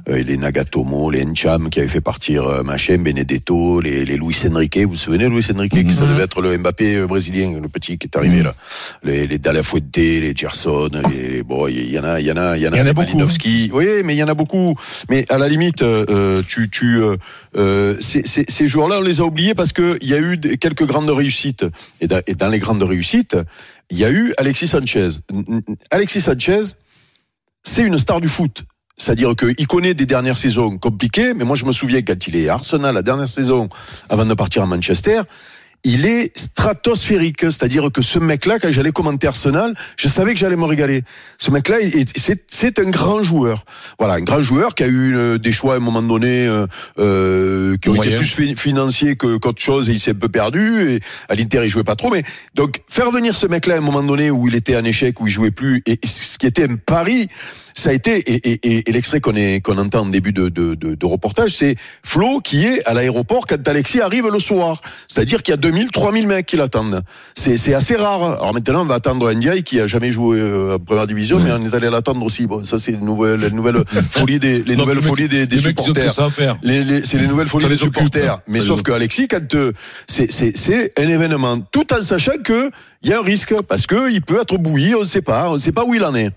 euh, 0.10 0.24
les 0.24 0.38
Nagatomo 0.38 1.10
les 1.10 1.26
Ncham 1.26 1.70
qui 1.70 1.80
avaient 1.80 1.88
fait 1.88 2.02
partir 2.02 2.46
euh, 2.46 2.64
machin 2.64 2.98
Benedetto 2.98 3.80
les, 3.82 4.06
les 4.06 4.18
Luis 4.18 4.36
Enrique. 4.50 4.80
Vous 4.80 4.90
vous 4.90 4.96
souvenez 4.96 5.28
Luis 5.30 5.46
Enrique 5.56 5.88
qui 5.88 5.94
ça 5.94 6.06
devait 6.06 6.24
être 6.24 6.42
le 6.42 6.58
Mbappé 6.58 6.96
euh, 6.96 7.08
brésilien 7.08 7.60
le 7.62 7.70
petit 7.70 7.98
qui 7.98 8.08
est 8.08 8.18
arrivé 8.18 8.44
là. 8.44 8.54
Les 9.04 9.26
les 9.28 9.38
Dalla 9.40 9.64
Fuente 9.64 9.96
les 9.96 10.34
Gerson 10.36 10.90
les, 11.10 11.30
les 11.30 11.44
bon 11.44 11.68
il 11.68 11.92
y 11.92 12.00
en 12.00 12.04
a 12.04 12.20
il 12.20 12.28
y 12.28 12.32
en 12.32 12.38
a 12.38 12.58
il 12.58 12.64
y 12.64 12.68
en 12.68 12.74
a, 12.74 12.78
y 12.78 12.82
en 12.82 12.88
a 12.88 12.94
beaucoup. 12.94 13.24
Oui 13.74 13.88
mais 14.04 14.16
il 14.16 14.20
y 14.20 14.24
en 14.24 14.28
a 14.28 14.34
beaucoup. 14.34 14.76
Mais 15.10 15.26
à 15.30 15.38
la 15.38 15.48
limite 15.48 15.82
euh, 15.82 16.06
euh, 16.10 16.42
tu 16.48 16.70
tu 16.70 17.02
euh, 17.02 17.16
euh, 17.56 17.96
ces, 18.02 18.24
ces, 18.26 18.44
ces 18.48 18.68
joueurs-là 18.68 18.98
on 19.00 19.04
les 19.04 19.22
a 19.22 19.26
oubliés 19.26 19.56
parce 19.56 19.72
que 19.74 19.98
il 20.02 20.10
y 20.10 20.14
a 20.14 20.20
eu 20.20 20.38
quelques 20.60 20.86
grandes 20.86 21.10
réussites. 21.10 21.66
Et 22.02 22.08
dans 22.36 22.50
les 22.50 22.60
grandes 22.60 22.84
réussites 22.84 23.29
il 23.90 23.98
y 23.98 24.06
a 24.06 24.12
eu 24.12 24.34
Alexis 24.38 24.68
Sanchez. 24.68 25.10
Alexis 25.92 26.22
Sanchez, 26.22 26.76
c'est 27.64 27.84
une 27.84 27.98
star 27.98 28.22
du 28.22 28.30
foot. 28.30 28.64
C'est-à-dire 28.98 29.34
qu'il 29.36 29.68
connaît 29.68 29.94
des 29.94 30.06
dernières 30.06 30.38
saisons 30.38 30.78
compliquées, 30.78 31.34
mais 31.34 31.46
moi 31.46 31.56
je 31.56 31.66
me 31.66 31.72
souviens 31.72 32.02
quand 32.02 32.28
il 32.28 32.36
est 32.36 32.50
à 32.50 32.56
Arsenal, 32.56 32.94
la 32.94 33.02
dernière 33.02 33.30
saison, 33.30 33.70
avant 34.10 34.26
de 34.26 34.34
partir 34.34 34.62
à 34.62 34.66
Manchester, 34.66 35.22
il 35.84 36.06
est 36.06 36.38
stratosphérique. 36.38 37.42
C'est-à-dire 37.42 37.90
que 37.92 38.02
ce 38.02 38.20
mec-là, 38.20 38.60
quand 38.60 38.72
j'allais 38.72 38.92
commenter 38.92 39.28
Arsenal, 39.28 39.74
je 39.98 40.08
savais 40.08 40.34
que 40.34 40.40
j'allais 40.40 40.56
me 40.56 40.66
régaler. 40.66 41.04
Ce 41.38 41.52
mec-là, 41.52 41.78
c'est 42.48 42.80
un 42.80 42.90
grand 42.90 43.24
joueur. 43.24 43.66
Voilà, 43.98 44.16
un 44.16 44.22
grand 44.22 44.42
joueur 44.42 44.76
qui 44.76 44.84
a 44.84 44.88
eu 44.88 45.16
euh, 45.16 45.38
des 45.38 45.52
choix 45.52 45.76
à 45.76 45.78
un 45.78 45.82
moment 45.82 46.02
donné 46.02 46.48
euh, 46.48 46.68
euh, 47.00 47.78
qui 47.78 47.90
ont 47.90 47.96
été 48.02 48.16
plus 48.16 48.26
fi- 48.26 48.56
financiers 48.56 49.16
que 49.16 49.38
qu'autre 49.38 49.62
chose 49.62 49.90
et 49.90 49.94
il 49.94 50.00
s'est 50.00 50.12
un 50.12 50.16
peu 50.16 50.30
perdu. 50.30 50.90
Et 50.90 51.00
à 51.30 51.36
l'Inter, 51.36 51.62
il 51.64 51.70
jouait 51.70 51.84
pas 51.84 51.96
trop. 51.96 52.10
Mais 52.10 52.24
donc 52.56 52.82
faire 52.88 53.12
venir 53.12 53.34
ce 53.34 53.48
mec-là 53.48 53.76
à 53.76 53.78
un 53.78 53.82
moment 53.82 54.04
donné 54.04 54.32
où 54.32 54.48
il 54.48 54.56
était 54.56 54.76
en 54.76 54.84
échec, 54.84 55.20
où 55.22 55.28
il 55.28 55.32
jouait 55.32 55.52
plus, 55.52 55.82
et 55.86 56.00
ce 56.06 56.38
qui 56.38 56.46
était 56.46 56.70
un 56.70 56.76
pari, 56.76 57.28
ça 57.80 57.90
a 57.92 57.94
été 57.94 58.18
et, 58.18 58.52
et, 58.52 58.60
et, 58.64 58.90
et 58.90 58.92
l'extrait 58.92 59.20
qu'on 59.22 59.34
qu'on 59.64 59.78
entend 59.78 60.02
en 60.02 60.06
début 60.06 60.34
de, 60.34 60.50
de, 60.50 60.76
de, 60.76 60.96
de 60.96 61.06
reportage, 61.06 61.52
c'est 61.52 61.76
Flo 62.04 62.40
qui 62.42 62.66
est 62.66 62.86
à 62.86 62.94
l'aéroport 62.94 63.46
quand 63.48 63.68
Alexis 63.68 64.02
arrive 64.02 64.28
le 64.32 64.40
soir. 64.40 64.82
C'est-à-dire 65.08 65.42
qu'il 65.44 65.52
y 65.52 65.54
a 65.54 65.58
2000, 65.58 65.92
3000 65.92 66.28
mecs 66.28 66.46
qui 66.46 66.58
l'attendent. 66.58 67.02
C'est 67.36 67.74
assez 67.74 67.96
rare. 67.96 68.24
Alors 68.42 68.54
maintenant, 68.54 68.82
on 68.82 68.86
va 68.86 68.96
attendre 68.96 69.32
Ndiaye 69.34 69.64
qui 69.64 69.80
a 69.80 69.88
jamais 69.88 70.12
joué 70.12 70.40
euh, 70.40 70.76
en 70.76 70.80
première 70.80 71.08
division, 71.08 71.40
mais 71.40 71.52
on 71.52 71.66
est 71.66 71.74
allé 71.74 71.90
l'attendre 71.90 72.24
aussi. 72.26 72.46
Bon, 72.48 72.64
ça 72.64 72.78
c'est 72.80 72.92
les 72.92 72.98
nouvelles, 72.98 73.40
les 73.40 73.52
nouvelles 73.52 73.84
folies 74.12 74.40
des 74.40 74.62
les 74.64 74.76
Non, 74.76 74.84
nouvelles 74.84 74.98
les 74.98 75.04
folies 75.04 75.28
des, 75.28 75.46
des 75.48 75.56
les 75.56 75.62
supporters. 75.62 76.14
Les, 76.64 76.84
les- 76.84 77.06
c'est 77.06 77.18
les 77.18 77.28
nouvelles 77.28 77.48
folies 77.48 77.66
des 77.68 77.82
occupe, 77.82 77.96
supporters. 77.96 78.34
hein. 78.34 78.42
Mais 78.48 78.60
les 78.60 78.66
sauf 78.66 78.82
que 78.84 78.92
Alexis, 78.92 79.28
quand 79.28 79.56
euh, 79.56 79.72
c'est 80.08 80.92
un 80.98 81.08
événement, 81.08 81.60
tout 81.72 81.94
en 81.94 82.00
sachant 82.02 82.38
que 82.44 82.70
il 83.04 83.10
y 83.10 83.14
a 83.14 83.20
un 83.20 83.24
risque 83.24 83.54
parce 83.68 83.88
que 83.88 84.12
il 84.12 84.22
peut 84.22 84.40
être 84.42 84.58
bouilli, 84.58 84.96
on 84.96 85.00
ne 85.02 85.06
sait 85.06 85.22
pas, 85.22 85.50
on 85.50 85.54
ne 85.54 85.60
sait 85.60 85.72
pas 85.72 85.86
où 85.86 85.94
il 85.94 86.04
en 86.04 86.14
est. 86.16 86.32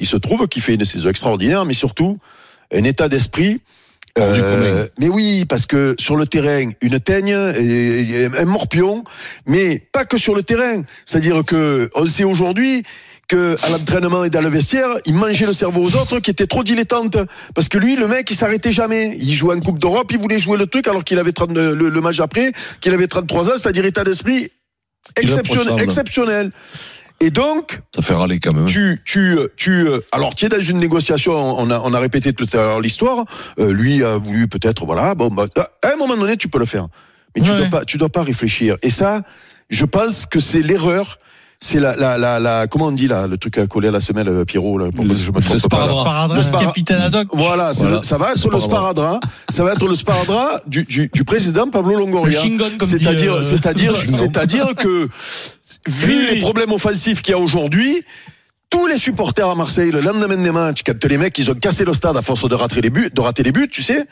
Il 0.00 0.06
se 0.06 0.16
trouve 0.16 0.46
qu'il 0.48 0.62
fait 0.62 0.74
une 0.74 0.84
saison 0.84 1.08
extraordinaire, 1.08 1.64
mais 1.64 1.74
surtout 1.74 2.18
un 2.72 2.84
état 2.84 3.08
d'esprit. 3.08 3.60
Euh, 4.18 4.88
mais 4.98 5.08
oui, 5.08 5.44
parce 5.44 5.66
que 5.66 5.94
sur 5.98 6.16
le 6.16 6.26
terrain, 6.26 6.68
une 6.80 6.98
teigne, 6.98 7.36
et- 7.56 8.26
un 8.36 8.44
morpion, 8.46 9.04
mais 9.46 9.78
pas 9.92 10.04
que 10.04 10.18
sur 10.18 10.34
le 10.34 10.42
terrain. 10.42 10.82
C'est-à-dire 11.04 11.44
que 11.44 11.88
on 11.94 12.04
sait 12.06 12.24
aujourd'hui 12.24 12.82
que 13.28 13.56
à 13.62 13.68
l'entraînement 13.68 14.24
et 14.24 14.30
dans 14.30 14.40
le 14.40 14.48
vestiaire, 14.48 14.88
il 15.04 15.14
mangeait 15.14 15.46
le 15.46 15.52
cerveau 15.52 15.82
aux 15.84 15.94
autres 15.96 16.18
qui 16.18 16.30
étaient 16.32 16.46
trop 16.48 16.64
dilettantes. 16.64 17.18
Parce 17.54 17.68
que 17.68 17.78
lui, 17.78 17.94
le 17.94 18.08
mec, 18.08 18.28
il 18.30 18.36
s'arrêtait 18.36 18.72
jamais. 18.72 19.16
Il 19.20 19.34
jouait 19.34 19.54
en 19.54 19.60
Coupe 19.60 19.78
d'Europe, 19.78 20.10
il 20.10 20.18
voulait 20.18 20.40
jouer 20.40 20.56
le 20.56 20.66
truc 20.66 20.88
alors 20.88 21.04
qu'il 21.04 21.18
avait 21.18 21.32
30, 21.32 21.52
le, 21.52 21.74
le 21.74 22.00
match 22.00 22.18
après, 22.20 22.50
qu'il 22.80 22.92
avait 22.94 23.06
33 23.06 23.50
ans, 23.50 23.54
c'est-à-dire 23.56 23.84
état 23.86 24.02
d'esprit 24.02 24.50
exceptionnel. 25.16 25.74
Exceptionnel. 25.84 26.50
Et 27.20 27.30
donc, 27.30 27.80
Ça 27.94 28.00
fait 28.02 28.14
râler 28.14 28.38
quand 28.38 28.52
même. 28.54 28.66
tu, 28.66 29.00
tu, 29.04 29.36
tu, 29.56 29.88
euh, 29.88 29.98
alors 30.12 30.34
tu 30.36 30.44
es 30.44 30.48
dans 30.48 30.60
une 30.60 30.78
négociation, 30.78 31.32
on 31.34 31.68
a, 31.70 31.80
on 31.80 31.92
a 31.92 31.98
répété 31.98 32.32
tout 32.32 32.46
à 32.52 32.56
l'heure 32.58 32.80
l'histoire. 32.80 33.24
Euh, 33.58 33.72
lui 33.72 34.04
a 34.04 34.16
voulu 34.18 34.46
peut-être, 34.46 34.86
voilà, 34.86 35.14
bon, 35.16 35.28
bah, 35.28 35.46
à 35.56 35.88
un 35.92 35.96
moment 35.96 36.16
donné, 36.16 36.36
tu 36.36 36.48
peux 36.48 36.60
le 36.60 36.64
faire, 36.64 36.86
mais 37.34 37.42
tu 37.42 37.50
Ouais. 37.50 37.58
dois 37.58 37.66
pas, 37.80 37.84
tu 37.84 37.98
dois 37.98 38.08
pas 38.08 38.22
réfléchir. 38.22 38.76
Et 38.82 38.90
ça, 38.90 39.22
je 39.68 39.84
pense 39.84 40.26
que 40.26 40.38
c'est 40.38 40.62
l'erreur. 40.62 41.18
C'est 41.60 41.80
la, 41.80 41.96
la, 41.96 42.16
la, 42.18 42.38
la, 42.38 42.66
comment 42.68 42.86
on 42.86 42.92
dit 42.92 43.08
là, 43.08 43.26
le 43.26 43.36
truc 43.36 43.58
à 43.58 43.66
coller 43.66 43.88
à 43.88 43.90
la 43.90 43.98
semelle, 43.98 44.28
euh, 44.28 44.44
Pierrot, 44.44 44.78
là, 44.78 44.92
pour 44.94 45.04
que 45.04 45.16
je 45.16 45.32
me 45.32 45.40
trompe 45.40 45.44
pas, 45.48 45.54
là. 45.54 45.58
sparadrap. 45.58 46.04
Paradra, 46.04 46.36
Le 46.36 46.42
spara- 46.42 46.64
capitaine 46.66 47.00
ad 47.00 47.14
hoc. 47.16 47.26
Voilà, 47.32 47.72
Voilà. 47.72 47.96
le- 47.96 48.02
ça 48.04 48.16
va 48.16 48.30
être 48.30 48.46
Le 48.46 48.52
le 48.54 48.60
sparadrap. 48.60 49.20
ça 49.48 49.64
va 49.64 49.72
être 49.72 49.88
le 49.88 49.94
sparadrap 49.96 50.62
du, 50.68 50.84
du, 50.84 51.10
du 51.12 51.24
président 51.24 51.68
Pablo 51.68 51.96
Longoria. 51.96 52.44
Le 52.44 52.86
C'est-à-dire, 52.86 53.34
euh, 53.34 53.42
c'est-à-dire, 53.42 53.90
le 53.92 53.96
c'est-à-dire 54.12 54.74
que, 54.76 55.08
vu 55.88 56.16
oui. 56.20 56.28
les 56.34 56.40
problèmes 56.40 56.70
offensifs 56.72 57.22
qu'il 57.22 57.32
y 57.32 57.34
a 57.34 57.40
aujourd'hui, 57.40 58.02
tous 58.70 58.86
les 58.86 58.98
supporters 58.98 59.48
à 59.48 59.54
Marseille, 59.54 59.90
le 59.90 60.00
lendemain 60.00 60.36
des 60.36 60.50
matchs, 60.52 60.82
quand 60.84 61.02
les 61.06 61.16
mecs, 61.18 61.38
ils 61.38 61.50
ont 61.50 61.54
cassé 61.54 61.84
le 61.84 61.92
stade 61.94 62.16
à 62.16 62.22
force 62.22 62.46
de 62.48 62.54
rater 62.54 62.80
les 62.80 62.90
buts, 62.90 63.08
de 63.12 63.20
rater 63.20 63.42
les 63.42 63.52
buts, 63.52 63.68
tu 63.70 63.82
sais, 63.82 64.04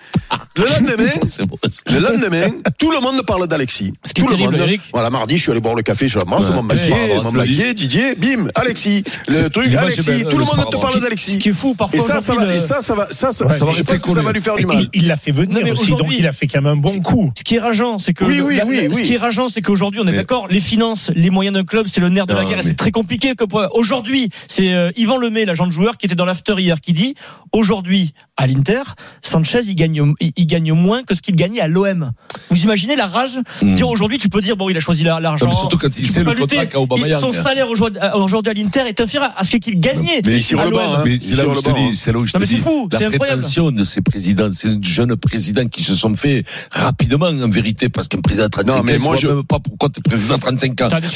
le 0.56 0.64
lendemain, 0.64 1.10
bon, 1.46 1.58
ça. 1.70 1.82
le 1.92 1.98
lendemain, 1.98 2.48
tout 2.78 2.90
le 2.90 3.00
monde 3.00 3.22
parle 3.26 3.46
d'Alexis. 3.46 3.92
Ce 4.04 4.12
qui 4.14 4.22
est 4.22 4.24
tout 4.24 4.30
le 4.30 4.36
terrible, 4.36 4.52
monde. 4.58 4.62
Eric. 4.68 4.80
Voilà, 4.92 5.10
mardi, 5.10 5.36
je 5.36 5.42
suis 5.42 5.50
allé 5.50 5.60
boire 5.60 5.74
le 5.74 5.82
café, 5.82 6.08
je 6.08 6.18
Ouais. 6.18 6.24
mon 6.26 6.62
baquier, 6.64 6.90
Ouais. 6.92 7.20
mon 7.22 7.30
blaguier, 7.32 7.74
Didier, 7.74 8.14
bim, 8.16 8.48
Alexis. 8.54 9.04
Le 9.28 9.48
truc, 9.48 9.72
Alexis, 9.74 10.24
tout 10.28 10.38
le 10.38 10.44
monde 10.44 10.70
te 10.70 10.76
parle 10.80 10.94
Ce 10.94 10.98
d'Alexis. 11.00 11.38
qui 11.38 11.50
est 11.50 11.52
fou, 11.52 11.72
Et 11.72 11.76
parfois. 11.76 12.00
ça, 12.00 12.20
ça 12.20 12.32
aujourd'hui, 12.32 12.46
va, 12.52 12.56
et 12.56 12.66
ça, 12.66 12.80
ça 12.80 12.94
va, 12.94 13.06
ça, 13.10 13.32
ça, 13.32 13.46
Ouais, 13.46 13.52
je 13.52 13.64
mais 13.64 13.66
pense 13.66 13.76
fait 13.76 14.00
que 14.02 14.12
ça 14.14 14.22
va 14.22 14.32
lui 14.32 14.40
faire 14.40 14.56
du 14.56 14.62
Il- 14.62 14.66
mal. 14.66 14.88
Il 14.94 15.06
l'a 15.06 15.16
fait 15.16 15.30
venir 15.32 15.70
aussi, 15.72 15.90
donc 15.90 16.08
il 16.10 16.26
a 16.26 16.32
fait 16.32 16.46
quand 16.46 16.62
même 16.62 16.72
un 16.72 16.76
bon 16.76 16.98
coup. 17.00 17.30
Ce 17.36 17.44
qui 17.44 17.56
est 17.56 17.60
rageant, 17.60 17.98
c'est 17.98 18.14
que 18.14 18.24
Oui, 18.24 18.40
oui, 18.40 18.58
oui, 18.66 18.88
ce 18.92 19.02
qui 19.02 19.14
est 19.14 19.18
rageant, 19.18 19.48
c'est 19.48 19.60
qu'aujourd'hui, 19.60 20.00
on 20.02 20.06
est 20.08 20.16
d'accord, 20.16 20.48
les 20.48 20.60
finances, 20.60 21.10
les 21.14 21.28
moyens 21.30 21.54
d'un 21.54 21.64
club, 21.64 21.86
c'est 21.92 22.00
le 22.00 22.08
nerf 22.08 22.26
de 22.26 22.34
la 22.34 22.44
guerre. 22.44 22.60
et 22.60 22.62
C'est 22.62 22.74
très 22.76 22.90
compliqué. 22.90 23.34
Aujourd'hui, 23.72 24.30
c'est 24.48 24.72
euh, 24.74 24.90
Yvan 24.96 25.18
Lemay, 25.18 25.44
l'agent 25.44 25.66
de 25.66 25.72
joueur, 25.72 25.96
qui 25.96 26.06
était 26.06 26.14
dans 26.14 26.24
l'after 26.24 26.54
hier, 26.58 26.80
qui 26.80 26.92
dit 26.92 27.14
aujourd'hui, 27.52 28.14
à 28.36 28.46
l'Inter, 28.46 28.82
Sanchez 29.22 29.60
il 29.66 29.74
gagne, 29.74 30.12
il, 30.20 30.46
gagne 30.46 30.72
moins 30.72 31.02
que 31.02 31.14
ce 31.14 31.22
qu'il 31.22 31.36
gagnait 31.36 31.60
à 31.60 31.68
l'OM. 31.68 32.12
Vous 32.50 32.62
imaginez 32.62 32.96
la 32.96 33.06
rage 33.06 33.38
Hmm. 33.62 33.74
Dire 33.74 33.88
aujourd'hui, 33.88 34.18
tu 34.18 34.28
peux 34.28 34.40
dire 34.40 34.56
bon, 34.56 34.68
il 34.68 34.76
a 34.76 34.80
choisi 34.80 35.04
l'argent. 35.04 35.46
mais 35.48 35.54
surtout 35.54 35.78
quand 35.78 35.96
il 35.98 36.06
sait 36.06 36.22
le 36.22 36.34
contrat 36.34 36.66
qu'a 36.66 36.80
Aubameyang. 36.80 37.20
Son 37.20 37.32
salaire 37.32 37.68
aujourd'hui 37.68 38.00
aujourd'hui 38.14 38.50
à 38.50 38.54
l'Inter 38.54 38.80
est 38.88 39.00
inférieur 39.00 39.32
à 39.36 39.44
ce 39.44 39.56
qu'il 39.56 39.80
gagnait. 39.80 40.20
Mais 40.24 40.36
hein. 40.36 40.40
C'est 40.40 41.34
là 41.36 41.48
où 41.48 41.54
je 41.54 41.60
te 41.60 41.74
dis, 41.74 41.94
c'est 41.94 42.12
là 42.12 42.18
où 42.18 42.26
je 42.26 42.32
te 42.32 42.44
dis, 42.44 42.56
fou, 42.56 42.88
c'est 42.92 43.08
la 43.08 43.18
prétention 43.18 43.70
de 43.70 43.84
ces 43.84 44.02
présidents, 44.02 44.50
ces 44.52 44.76
jeunes 44.82 45.16
présidents 45.16 45.66
qui 45.66 45.82
se 45.82 45.94
sont 45.94 46.14
fait 46.14 46.44
rapidement 46.70 47.26
en 47.26 47.48
vérité, 47.48 47.88
parce 47.88 48.08
qu'un 48.08 48.20
président 48.20 48.46
à 48.46 48.48
35 48.48 48.76
Non, 48.76 48.82
mais 48.82 48.96
ans, 48.96 49.00
moi, 49.00 49.16
je 49.16 49.22
je- 49.22 49.28
même 49.28 49.44
pas 49.44 49.58
pourquoi 49.58 49.88
tu 49.88 50.00
es 50.00 50.02
président 50.02 50.34
à 50.34 50.38
35 50.38 50.80
ans. 50.82 50.88
T'as 50.88 51.00
des 51.00 51.08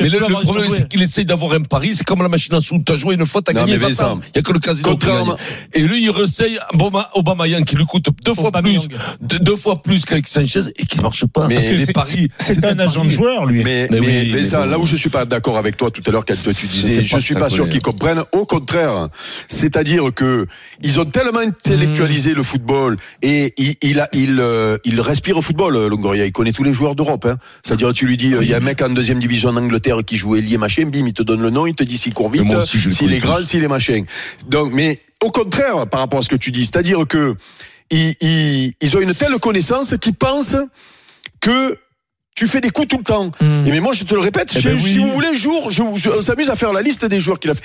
Mais 0.00 0.08
le, 0.08 0.42
problème, 0.44 0.68
c'est 0.68 0.88
qu'il 0.88 1.02
essaye 1.02 1.24
d'avoir 1.24 1.52
un 1.52 1.62
pari. 1.62 1.94
C'est 1.94 2.04
comme 2.04 2.22
la 2.22 2.28
machine 2.28 2.54
à 2.54 2.60
sous. 2.60 2.82
Tu 2.84 2.92
as 2.92 2.96
joué 2.96 3.14
une 3.14 3.26
fois, 3.26 3.42
tu 3.42 3.50
as 3.50 3.54
gagné. 3.54 3.74
Il 3.74 3.78
n'y 3.78 3.84
a 3.84 4.42
que 4.42 4.52
le 4.52 4.58
casino 4.58 4.96
Et 5.76 5.80
lui, 5.80 6.02
il 6.02 6.22
essaye 6.22 6.58
Obama- 6.74 7.08
Aubameyang 7.14 7.64
qui 7.64 7.76
lui 7.76 7.84
coûte 7.84 8.08
deux 8.24 8.34
fois 8.34 8.50
plus, 8.50 8.88
deux, 9.20 9.38
deux 9.38 9.56
fois 9.56 9.82
plus 9.82 10.04
qu'avec 10.04 10.26
Sanchez 10.26 10.62
et 10.76 10.86
qui 10.86 10.98
ne 10.98 11.02
marche 11.02 11.26
pas. 11.26 11.46
Mais 11.48 11.56
les 11.56 11.84
c'est- 11.86 11.92
paris, 11.92 12.30
C'est 12.38 12.64
un 12.64 12.78
agent 12.78 13.04
de 13.04 13.10
joueur, 13.10 13.44
lui. 13.46 13.62
Mais, 13.62 13.86
Mais 13.90 14.00
mais, 14.00 14.06
oui, 14.06 14.30
mais 14.32 14.40
Vincent, 14.40 14.60
bon. 14.60 14.70
là 14.70 14.78
où 14.78 14.86
je 14.86 14.96
suis 14.96 15.10
pas 15.10 15.24
d'accord 15.26 15.58
avec 15.58 15.76
toi 15.76 15.90
tout 15.90 16.02
à 16.06 16.10
l'heure 16.10 16.24
quand 16.24 16.34
tu 16.34 16.48
disais, 16.66 16.96
sais 16.96 17.02
je 17.02 17.18
suis 17.18 17.34
ça 17.34 17.40
pas 17.40 17.48
sûr 17.50 17.68
qu'ils 17.68 17.82
comprennent. 17.82 18.22
Au 18.32 18.46
contraire, 18.46 19.08
c'est-à-dire 19.48 20.04
que 20.14 20.46
ils 20.82 20.98
ont 21.00 21.04
tellement 21.04 21.40
intellectualisé 21.40 22.34
le 22.34 22.42
football 22.42 22.96
et 23.22 23.52
il, 23.58 23.74
il 23.82 24.00
a, 24.00 24.08
il, 24.12 24.38
euh, 24.40 24.78
il 24.84 25.00
respire 25.00 25.36
au 25.36 25.42
football. 25.42 25.86
Longoria, 25.88 26.24
il 26.24 26.32
connaît 26.32 26.52
tous 26.52 26.64
les 26.64 26.72
joueurs 26.72 26.94
d'Europe. 26.94 27.26
Hein. 27.26 27.36
C'est-à-dire, 27.62 27.92
tu 27.92 28.06
lui 28.06 28.16
dis, 28.16 28.32
euh, 28.34 28.42
il 28.42 28.48
y 28.48 28.54
a 28.54 28.58
un 28.58 28.60
mec 28.60 28.80
en 28.82 28.88
deuxième 28.90 29.18
division 29.18 29.50
en 29.50 29.56
Angleterre 29.56 29.98
qui 30.06 30.16
joue 30.16 30.36
ailier 30.36 30.58
machin, 30.58 30.84
bim, 30.86 31.06
il 31.06 31.12
te 31.12 31.22
donne 31.22 31.42
le 31.42 31.50
nom, 31.50 31.66
il 31.66 31.74
te 31.74 31.84
dit 31.84 31.98
s'il 31.98 32.14
court 32.14 32.30
vite, 32.30 32.44
s'il 32.62 33.12
est 33.12 33.18
grand, 33.18 33.42
s'il 33.42 33.62
est 33.62 33.68
machin. 33.68 34.02
Donc, 34.48 34.72
mais 34.72 35.00
au 35.24 35.30
contraire, 35.30 35.86
par 35.86 36.00
rapport 36.00 36.18
à 36.18 36.22
ce 36.22 36.28
que 36.28 36.36
tu 36.36 36.50
dis, 36.52 36.66
c'est-à-dire 36.66 37.06
que 37.08 37.34
ils, 37.90 38.14
ils, 38.20 38.72
ils 38.80 38.96
ont 38.96 39.00
une 39.00 39.14
telle 39.14 39.38
connaissance 39.38 39.94
qu'ils 40.00 40.14
pensent 40.14 40.56
que 41.40 41.76
tu 42.34 42.46
fais 42.46 42.60
des 42.60 42.70
coups 42.70 42.88
tout 42.88 42.98
le 42.98 43.04
temps. 43.04 43.30
Hmm. 43.40 43.64
Et 43.66 43.70
mais 43.70 43.80
moi, 43.80 43.92
je 43.94 44.04
te 44.04 44.14
le 44.14 44.20
répète, 44.20 44.52
Eh 44.54 44.60
si, 44.60 44.66
ben 44.66 44.78
si 44.78 44.98
vous 44.98 45.12
voulez, 45.12 45.36
jour, 45.36 45.70
je, 45.70 45.82
je- 45.94 46.10
on 46.10 46.20
s'amuse 46.20 46.50
à 46.50 46.56
faire 46.56 46.72
la 46.72 46.82
liste 46.82 47.04
des 47.06 47.18
joueurs 47.20 47.38
qu'il 47.40 47.50
a 47.50 47.54
fait. 47.54 47.62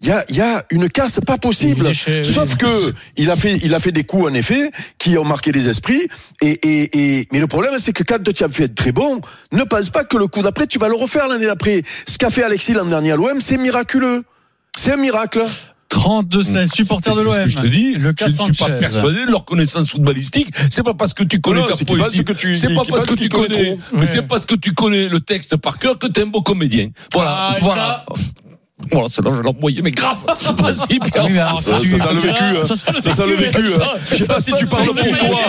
Il 0.00 0.08
y 0.08 0.10
a, 0.10 0.24
y 0.30 0.40
a 0.40 0.64
une 0.70 0.88
casse 0.88 1.20
pas 1.24 1.38
possible. 1.38 1.86
Oui. 1.86 2.24
Sauf 2.24 2.56
que 2.56 2.92
il 3.16 3.30
a 3.30 3.36
fait, 3.36 3.56
il 3.62 3.74
a 3.74 3.78
fait 3.78 3.92
des 3.92 4.02
coups 4.04 4.24
en 4.28 4.34
effet 4.34 4.70
qui 4.98 5.16
ont 5.18 5.24
marqué 5.24 5.52
les 5.52 5.68
esprits. 5.68 6.08
Et, 6.40 6.50
et, 6.50 7.20
et 7.20 7.28
mais 7.32 7.38
le 7.38 7.46
problème, 7.46 7.74
c'est 7.78 7.92
que 7.92 8.02
quand 8.02 8.22
tu 8.22 8.42
as 8.44 8.48
fait 8.48 8.68
très 8.74 8.92
bon, 8.92 9.20
ne 9.52 9.62
pense 9.62 9.90
pas 9.90 10.04
que 10.04 10.16
le 10.16 10.26
coup 10.26 10.42
d'après, 10.42 10.66
tu 10.66 10.78
vas 10.78 10.88
le 10.88 10.94
refaire 10.96 11.28
l'année 11.28 11.46
d'après. 11.46 11.82
Ce 12.08 12.18
qu'a 12.18 12.30
fait 12.30 12.42
Alexis 12.42 12.72
l'an 12.72 12.86
dernier 12.86 13.12
à 13.12 13.16
l'OM, 13.16 13.40
c'est 13.40 13.56
miraculeux. 13.56 14.24
C'est 14.76 14.92
un 14.92 14.96
miracle. 14.96 15.42
32-16, 15.94 16.72
supporter 16.74 17.10
de 17.10 17.16
C'est 17.16 17.20
ce 17.22 17.24
l'OM. 17.24 17.44
que 17.44 17.48
je 17.48 17.58
te 17.58 17.66
dis. 17.66 17.92
Le 17.94 18.14
je 18.18 18.24
ne 18.26 18.30
suis 18.32 18.52
pas 18.64 18.70
persuadé 18.70 19.24
de 19.26 19.30
leur 19.30 19.44
connaissance 19.44 19.90
footballistique. 19.90 20.48
C'est 20.70 20.82
pas 20.82 20.94
parce 20.94 21.14
que 21.14 21.22
tu 21.24 21.40
connais 21.40 21.60
Non, 21.60 21.66
ta 21.66 21.84
poésie. 21.84 22.02
pensent 22.02 22.22
que 22.22 22.32
tu- 22.32 22.54
C'est 22.56 22.74
pas 22.74 22.82
parce 22.88 23.06
que 23.06 23.14
tu 23.14 23.28
connais. 23.28 23.78
Mais 23.92 24.00
Ouais. 24.00 24.06
c'est 24.06 24.26
parce 24.26 24.44
que 24.46 24.54
tu 24.56 24.72
connais 24.72 25.08
le 25.08 25.20
texte 25.20 25.56
par 25.56 25.78
cœur 25.78 25.98
que 25.98 26.06
t'es 26.06 26.22
un 26.22 26.26
beau 26.26 26.42
comédien. 26.42 26.88
Voilà. 27.12 27.50
Ah, 27.52 27.56
voilà. 27.60 28.06
Voilà, 28.92 29.08
c'est 29.10 29.24
là, 29.24 29.30
je 29.36 29.42
l'ai 29.42 29.48
envoyé, 29.48 29.82
mais 29.82 29.90
grave. 29.90 30.16
Vas-y, 30.58 30.98
Pierre. 31.00 31.10
Ah 31.16 31.24
oui, 31.26 31.32
mais 31.32 31.40
alors, 31.40 31.60
Ça, 31.60 31.78
tu- 31.80 31.88
ça 31.90 31.98
sent 31.98 32.14
le 32.14 32.20
vécu. 32.20 32.42
hein. 32.44 32.64
Ça, 32.64 32.74
ça, 32.76 33.00
Ça 33.00 33.10
sent 33.10 33.26
le 33.26 33.34
vécu. 33.34 33.60
hein. 33.80 33.84
Je 34.10 34.16
sais 34.16 34.24
pas 34.26 34.40
si 34.40 34.52
tu 34.52 34.66
parles 34.66 34.84
pour 34.86 35.18
toi. 35.18 35.40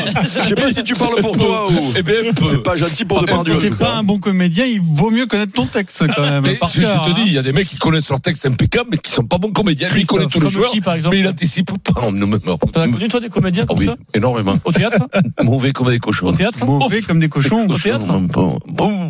Je 0.42 0.48
sais 0.48 0.56
pas 0.56 0.72
si 0.72 0.84
tu 0.84 0.94
parles 0.94 1.16
pour 1.22 1.38
toi 1.38 1.68
ou. 1.72 1.94
Eh 1.96 2.04
peu. 2.04 2.14
C'est 2.46 2.64
pas 2.64 2.76
gentil 2.76 3.06
pour 3.06 3.20
Ah, 3.20 3.22
Depardieu. 3.22 3.56
en 3.56 3.60
T'es 3.60 3.70
tout 3.70 3.76
pas 3.76 3.86
cas. 3.86 3.96
un 3.98 4.04
bon 4.04 4.20
comédien, 4.20 4.66
il 4.66 4.82
vaut 4.82 5.12
mieux 5.12 5.26
connaître 5.26 5.54
ton 5.54 5.66
texte 5.66 6.06
quand 6.16 6.22
même. 6.22 6.44
Mais 6.46 6.56
par 6.56 6.70
je, 6.70 6.82
te 6.82 7.14
dis, 7.16 7.22
hein. 7.22 7.24
il 7.28 7.34
y 7.34 7.38
a 7.38 7.44
des 7.44 7.54
mecs 7.54 7.68
qui 7.70 7.78
connaissent 7.78 8.10
leur 8.10 8.22
texte 8.22 8.46
impeccable, 8.46 8.90
mais 8.92 8.98
qui 8.98 9.12
sont 9.12 9.24
pas 9.24 9.38
bons 9.38 9.52
comédiens. 9.52 9.90
Lui, 9.90 10.02
il 10.02 10.08
connaît 10.08 10.26
tous 10.28 10.40
les 10.40 10.50
joueurs, 10.50 10.70
qui, 10.72 10.82
par 10.82 10.94
exemple 10.96 11.16
mais 11.16 11.22
il 11.22 11.28
anticipe 11.28 11.72
pas. 11.84 12.10
Non, 12.12 12.28
mais- 12.28 12.38
non. 12.46 12.58
T'en 12.58 12.82
as 12.82 12.88
connu 12.88 13.08
toi 13.08 13.20
des 13.20 13.30
comédiens 13.30 13.64
Ah 13.64 13.68
comme 13.68 13.80
oui, 13.80 13.86
ça 13.86 13.96
énormément. 14.14 14.56
Au 14.66 14.72
théâtre 14.72 14.98
Mauvais 15.44 15.72
comme 15.72 15.90
des 15.90 16.00
cochons. 16.00 16.28
Au 16.28 16.32
théâtre 16.32 16.66
Mauvais 16.66 17.02
comme 17.02 17.20
des 17.20 17.30
cochons. 17.30 17.68
Au 17.70 17.78
théâtre 17.78 18.06
pas. 18.34 18.58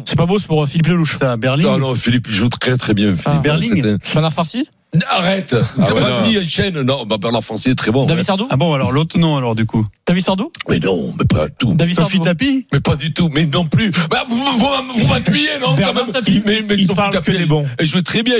C'est 0.05 0.17
pas 0.17 0.25
beau, 0.25 0.39
c'est 0.39 0.47
pour 0.47 0.63
euh, 0.63 0.67
Philippe 0.67 0.87
Lelouch. 0.87 1.17
C'est 1.19 1.25
à 1.25 1.37
Berlin. 1.37 1.63
Non, 1.63 1.77
non, 1.77 1.95
Philippe, 1.95 2.27
il 2.29 2.33
joue 2.35 2.49
très 2.49 2.77
très 2.77 2.93
bien. 2.93 3.15
Philippe. 3.15 3.85
Bernard 4.15 4.33
Farcy 4.33 4.67
Arrête 5.09 5.53
Ah 5.77 5.93
ouais, 5.93 5.99
Vas-y, 5.99 6.39
enchaîne 6.39 6.81
Non, 6.81 7.05
bah, 7.05 7.17
Bernard 7.19 7.43
Foncier 7.43 7.73
est 7.73 7.75
très 7.75 7.91
bon. 7.91 8.05
David 8.05 8.19
ouais. 8.19 8.23
Sardou 8.23 8.47
Ah 8.49 8.55
bon, 8.55 8.73
alors 8.73 8.93
l'autre 8.93 9.17
non, 9.19 9.35
alors 9.35 9.53
du 9.53 9.65
coup. 9.65 9.85
David 10.07 10.23
Sardou 10.23 10.51
Mais 10.69 10.79
non, 10.79 11.13
mais 11.19 11.25
pas 11.25 11.47
du 11.47 11.53
tout. 11.59 11.73
David 11.73 11.95
Sophie 11.97 12.17
Sardou 12.17 12.29
Tapi 12.29 12.67
Mais 12.71 12.79
pas 12.79 12.95
du 12.95 13.13
tout, 13.13 13.29
mais 13.33 13.45
non 13.45 13.65
plus. 13.65 13.91
Bah, 14.09 14.23
vous 14.29 14.37
vous, 14.37 14.53
vous 14.93 15.07
m'ennuyez, 15.07 15.49
non 15.59 15.75
quand 15.75 15.93
même. 15.93 16.11
Tapie. 16.13 16.41
Mais, 16.45 16.63
mais 16.65 16.75
Il 16.75 16.85
Sophie 16.87 16.95
parle 16.95 17.09
que 17.09 17.17
Tapie, 17.17 17.37
des 17.37 17.45
bons. 17.45 17.65
Elle 17.77 17.87
jouait 17.87 18.03
très 18.03 18.23
bien. 18.23 18.35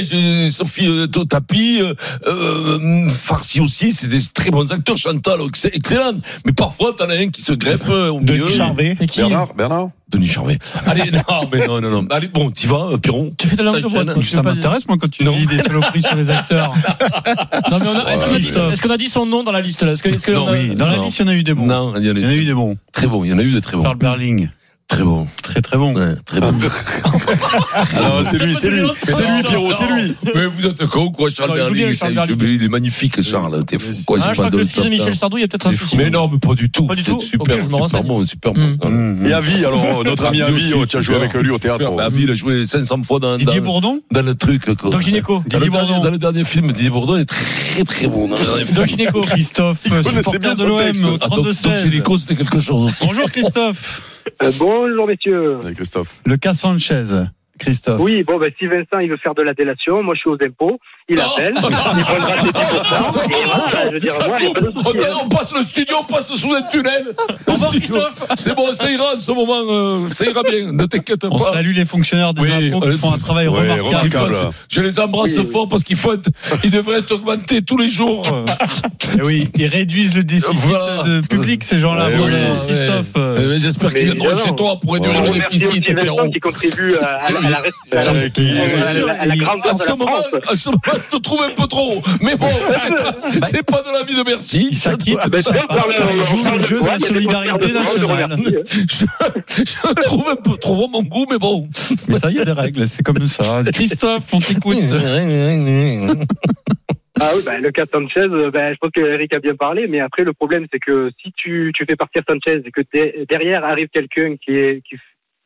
Sophie 0.50 0.88
euh, 0.88 1.08
Tapi, 1.08 1.82
euh, 1.82 1.94
euh, 2.26 3.10
Farsi 3.10 3.60
aussi, 3.60 3.92
c'est 3.92 4.08
des 4.08 4.22
très 4.34 4.50
bons 4.50 4.72
acteurs. 4.72 4.96
Chantal, 4.96 5.42
ex- 5.48 5.66
excellente. 5.66 6.24
Mais 6.46 6.54
parfois, 6.54 6.94
t'en 6.98 7.10
as 7.10 7.16
un 7.18 7.28
qui 7.30 7.42
se 7.42 7.52
greffe 7.52 7.90
euh, 7.90 8.12
au 8.12 8.22
milieu. 8.22 8.46
De 8.46 8.50
Charvet. 8.50 8.96
Et 9.02 9.08
qui 9.08 9.20
Bernard, 9.20 9.54
Bernard. 9.56 9.90
Denis 10.10 10.28
Charvet. 10.28 10.60
Allez, 10.86 11.10
non, 11.12 11.50
mais 11.52 11.66
non, 11.66 11.82
non, 11.82 11.90
non. 11.90 12.08
Allez, 12.12 12.28
bon, 12.28 12.52
t'y 12.52 12.68
vas, 12.68 12.92
euh, 12.92 12.98
Piron. 12.98 13.34
Tu 13.38 13.48
fais 13.48 13.56
de 13.56 13.64
la 13.64 13.72
langue 13.72 13.82
de 13.84 13.88
bois, 13.88 14.06
toi, 14.06 14.16
Ça 14.24 14.44
m'intéresse 14.44 14.88
moi 14.88 14.98
quand 15.02 15.10
tu 15.10 15.24
dis 15.24 15.46
des 15.48 15.58
saloperies 15.58 16.04
sur 16.04 16.16
les 16.16 16.30
acteurs. 16.30 16.74
Non, 17.72 17.80
mais 17.80 17.88
on 17.88 18.00
a- 18.06 18.14
est-ce 18.14 18.24
qu'on 18.24 18.32
a, 18.34 18.38
dit- 18.38 18.44
Christophe. 18.46 18.74
est-ce 18.74 18.82
qu'on 18.82 18.90
a 18.92 18.98
dit 18.98 19.08
son 19.10 19.26
nom 19.26 19.44
dans 19.44 19.52
la 19.52 19.62
liste 19.62 19.82
là? 19.84 19.92
Est-ce 19.94 20.04
que, 20.04 20.10
est-ce 20.10 20.28
que 20.28 20.32
Non, 20.32 20.46
on 20.46 20.48
a- 20.50 20.52
Oui, 20.52 20.76
dans 20.76 20.86
la 20.88 20.98
Non. 20.98 21.04
liste, 21.06 21.20
il 21.20 21.22
y 21.24 21.26
en 21.26 21.32
a 21.32 21.36
eu 21.36 21.44
des 21.44 21.54
bons. 21.56 21.66
Non, 21.66 21.94
il 21.98 22.06
y 22.06 22.12
en 22.12 22.16
a 22.16 22.34
eu 22.34 22.46
des 22.46 22.54
bons. 22.54 22.78
très 22.94 23.08
bons. 23.08 23.24
Il 23.24 23.32
y 23.32 23.34
en 23.34 23.40
a 23.40 23.42
eu 23.44 23.52
des 23.52 23.62
très 23.62 23.76
bons. 23.78 23.84
Charles 23.84 23.98
Berling, 23.98 24.50
Très 24.88 25.04
bons. 25.04 25.28
très 25.42 25.62
très 25.62 25.78
bon. 25.78 25.96
Ouais, 25.96 26.16
très 26.26 26.40
bons. 26.40 26.54
Alors, 27.98 28.22
c'est 28.24 28.38
lui, 28.38 28.54
c'est 28.54 28.70
lui. 28.70 28.84
C'est 29.04 29.24
lui, 29.26 29.44
Pierrot, 29.44 29.72
c'est 29.72 29.88
lui. 29.88 30.16
Mais 30.36 30.46
vous 30.46 30.68
êtes 30.68 30.86
con, 30.86 31.12
quoi, 31.12 31.30
Charles 31.32 31.50
Non, 31.50 31.56
il 31.56 31.60
joue 31.60 31.64
Berling. 31.74 31.86
bien, 31.86 31.94
c'est- 31.94 32.14
Charles 32.14 32.36
Berling. 32.36 32.60
Il 32.60 32.64
est 32.66 32.70
magnifique, 32.70 33.22
Charles. 33.24 33.66
T'es 33.66 33.80
fou, 33.80 33.94
quoi. 34.06 34.20
Ah, 34.22 34.26
j'ai 34.28 34.30
je 34.30 34.34
crois 34.36 34.52
que 34.52 34.58
le 34.58 34.66
fils 34.66 34.84
de. 34.84 34.90
Michel 34.90 35.16
Sardou, 35.16 35.38
il 35.38 35.42
y 35.42 35.44
a 35.44 35.48
peut-être 35.48 35.68
un 35.68 35.72
souci. 35.74 35.98
Mais 35.98 36.12
non, 36.12 36.30
mais 36.32 36.38
pas 36.38 36.54
du 36.54 36.70
tout. 36.70 36.86
Pas 36.86 36.94
du 36.94 37.04
tout 37.04 37.20
Super, 37.20 37.60
je 37.60 37.68
bon, 37.68 38.24
super 38.24 38.54
bon. 38.54 38.78
Mmh. 38.88 39.26
Et 39.26 39.34
Avi, 39.34 39.66
alors, 39.66 40.04
notre 40.04 40.26
ami 40.26 40.42
Avi 40.44 40.74
oh, 40.76 40.86
tu 40.86 40.98
as 40.98 41.02
joué 41.02 41.16
avec 41.16 41.34
lui 41.34 41.50
au 41.50 41.58
théâtre. 41.58 41.92
Bah, 41.92 42.06
Avi, 42.06 42.24
il 42.24 42.30
a 42.32 42.36
joué 42.36 42.64
500 42.66 43.02
fois 43.04 43.20
dans, 43.20 43.38
Didier 43.38 43.62
Bourdon 43.62 44.02
dans 44.12 44.22
le 44.22 44.36
truc. 44.36 44.66
quoi. 44.78 44.92
Donc 44.92 45.02
Gynéco. 45.02 45.42
Dans 45.48 45.58
le, 45.60 45.66
Didier 45.66 45.70
dernier, 45.72 45.88
Bourdon. 45.88 46.04
dans 46.04 46.12
le 46.12 46.18
dernier 46.20 46.44
film, 46.44 46.72
Didier 46.72 46.92
Bourdon 46.92 47.18
est 47.18 47.26
très 47.26 47.84
très 47.84 48.08
bon. 48.08 48.28
Dans 48.28 48.38
le 48.38 48.46
dernier 48.46 48.66
film. 48.66 48.78
Donc 48.78 48.86
Gynéco. 48.86 49.22
Christophe, 49.22 49.82
supporter 49.82 50.40
bien 50.40 50.54
de 50.54 50.60
son 50.60 50.68
l'OM 50.68 50.78
texte. 50.80 51.04
au 51.04 51.18
Ah, 51.22 51.28
donc, 51.30 51.46
donc 51.46 51.56
32-16. 51.56 51.82
Gélico, 51.82 52.18
c'était 52.20 52.36
quelque 52.36 52.60
chose 52.60 52.86
aussi. 52.88 53.04
Bonjour 53.06 53.32
Christophe. 53.32 54.02
Euh, 54.44 54.52
bonjour 54.58 55.08
messieurs. 55.08 55.58
Avec 55.62 55.76
Christophe. 55.76 56.22
Le 56.26 56.38
cas 56.38 56.54
Sanchez. 56.54 57.06
Christophe. 57.60 58.00
Oui, 58.02 58.24
bon, 58.24 58.38
ben, 58.40 58.52
si 58.60 58.68
Vincent 58.68 59.00
il 59.00 59.10
veut 59.10 59.18
faire 59.18 59.34
de 59.36 59.42
la 59.42 59.54
délation, 59.54 60.04
moi 60.04 60.14
je 60.16 60.20
suis 60.20 60.30
aux 60.30 60.38
impôts, 60.42 60.80
il 61.08 61.16
Non. 61.18 61.24
appelle, 61.36 61.54
il 61.56 61.62
prendra 61.62 62.38
ses 62.42 62.50
10%, 62.50 62.52
et 63.30 63.44
voilà, 63.46 63.88
je 63.88 63.92
veux 63.94 64.00
dire, 64.00 64.12
Ça 64.12 64.28
moi, 64.28 64.38
il 64.40 64.46
n'y 64.46 64.52
a 64.52 64.54
pas 64.54 64.62
de 64.62 64.66
coupe. 64.72 64.86
souci. 64.86 64.98
on, 64.98 65.04
hein. 65.04 65.20
on 65.24 65.30
passe 65.30 65.54
le 65.56 65.64
studio, 65.64 65.96
on 66.02 66.04
passe 66.04 66.34
sous 66.34 66.54
un 66.54 66.62
tunnel. 66.64 67.16
Au 67.48 67.52
revoir 67.54 67.72
Christophe. 67.72 68.26
C'est 68.36 68.56
bon, 68.56 68.74
ça 68.74 68.92
ira 68.92 69.14
en 69.14 69.18
ce 69.18 69.32
moment. 69.32 69.54
euh, 69.70 70.10
ça 70.10 70.26
ira 70.26 70.42
bien. 70.44 70.72
Ne 70.72 70.86
t'inquiète 70.86 71.24
On 71.24 71.38
pas. 71.38 71.54
salue 71.54 71.72
les 71.76 71.86
fonctionnaires 71.86 72.34
des 72.34 72.42
Oui, 72.42 72.52
impôts 72.70 72.82
qui 72.82 72.88
euh, 72.90 72.98
font 72.98 73.14
un 73.14 73.18
travail 73.18 73.48
ouais, 73.48 73.60
remarquable. 73.60 74.16
remarquable. 74.18 74.54
Je 74.70 74.82
les 74.82 75.00
embrasse 75.00 75.38
Oui, 75.38 75.44
oui. 75.46 75.52
fort 75.52 75.68
parce 75.68 75.84
qu'il 75.84 75.96
faut 75.96 76.14
être, 76.14 76.30
ils 76.64 76.72
devraient 76.72 77.00
être 77.00 77.12
augmentés 77.14 77.62
tous 77.62 77.78
les 77.78 77.88
jours. 77.90 78.26
Eh 79.18 79.22
oui, 79.22 79.48
ils 79.56 79.68
réduisent 79.68 80.16
le 80.16 80.24
déficit 80.24 80.56
Voilà. 80.68 81.04
de 81.04 81.22
public, 81.28 81.64
ces 81.64 81.80
gens-là. 81.80 82.10
Bon, 82.10 82.26
oui. 82.26 82.32
euh, 82.34 82.66
Christophe. 82.68 83.06
euh, 83.18 83.36
Euh, 83.36 83.60
J'espère 83.60 83.94
qu'ils 83.94 84.06
viendront 84.12 84.40
chez 84.40 84.56
toi 84.56 84.80
pour 84.80 84.94
réduire 84.94 85.22
le 85.24 85.30
On 85.30 85.32
déficit, 85.34 85.64
aussi 85.66 85.82
Pierrot. 85.82 86.18
Vincent 86.18 86.30
qui 86.32 86.40
contribue 86.40 86.96
à, 86.96 87.06
à 87.26 87.32
la, 87.32 87.40
à 87.46 87.50
la- 87.50 88.12
Euh, 88.14 89.36
grandeur 89.38 89.74
En 89.74 89.78
ce, 89.78 89.90
moment, 89.92 90.06
moment, 90.06 90.20
je 90.54 91.18
te 91.18 91.22
trouve 91.22 91.42
un 91.44 91.52
peu 91.54 91.68
trop. 91.68 92.02
Mais 92.22 92.36
bon, 92.36 92.48
c'est 93.44 93.64
pas, 93.66 93.82
de 93.82 93.94
la 93.94 94.04
vie 94.04 94.16
de 94.16 94.24
merci. 94.26 94.74
Ça. 94.74 94.92
le 94.92 96.60
jeu 96.66 96.82
de 96.82 96.86
la 96.88 97.00
solidarité 97.00 97.72
nationale. 97.72 98.38
Je, 98.68 99.94
trouve 100.02 100.30
un 100.30 100.36
peu 100.36 100.58
trop 100.58 100.88
mon 100.88 101.04
goût, 101.04 101.26
mais 101.30 101.38
bon. 101.38 101.68
Mais 102.08 102.20
ça, 102.20 102.30
il 102.30 102.38
y 102.38 102.40
a 102.40 102.46
des 102.46 102.52
règles, 102.52 102.88
c'est 102.88 103.04
comme 103.04 103.26
ça. 103.28 103.62
Christophe, 103.74 104.24
on 104.34 104.40
t'écoute. 104.40 104.78
Ah 107.18 107.32
oui, 107.34 107.44
ben, 107.46 107.62
le 107.62 107.72
cas 107.72 107.86
Sanchez, 107.90 108.28
euh, 108.30 108.52
ben, 108.52 108.74
je 108.74 108.78
pense 108.78 108.92
que 108.94 109.00
Eric 109.00 109.34
a 109.34 109.40
bien 109.40 109.56
parlé, 109.56 109.88
mais 109.88 110.02
après 110.02 110.26
le 110.26 110.34
problème 110.34 110.66
c'est 110.70 110.80
que 110.80 111.10
si 111.24 111.32
tu, 111.38 111.72
tu 111.74 111.86
fais 111.86 111.96
partir 111.96 112.24
Sanchez 112.28 112.62
et 112.66 112.72
que 112.72 112.82
de- 112.82 113.26
derrière 113.30 113.64
arrive 113.64 113.88
quelqu'un 113.88 114.36
qui 114.36 114.52
est 114.52 114.82
qui, 114.88 114.98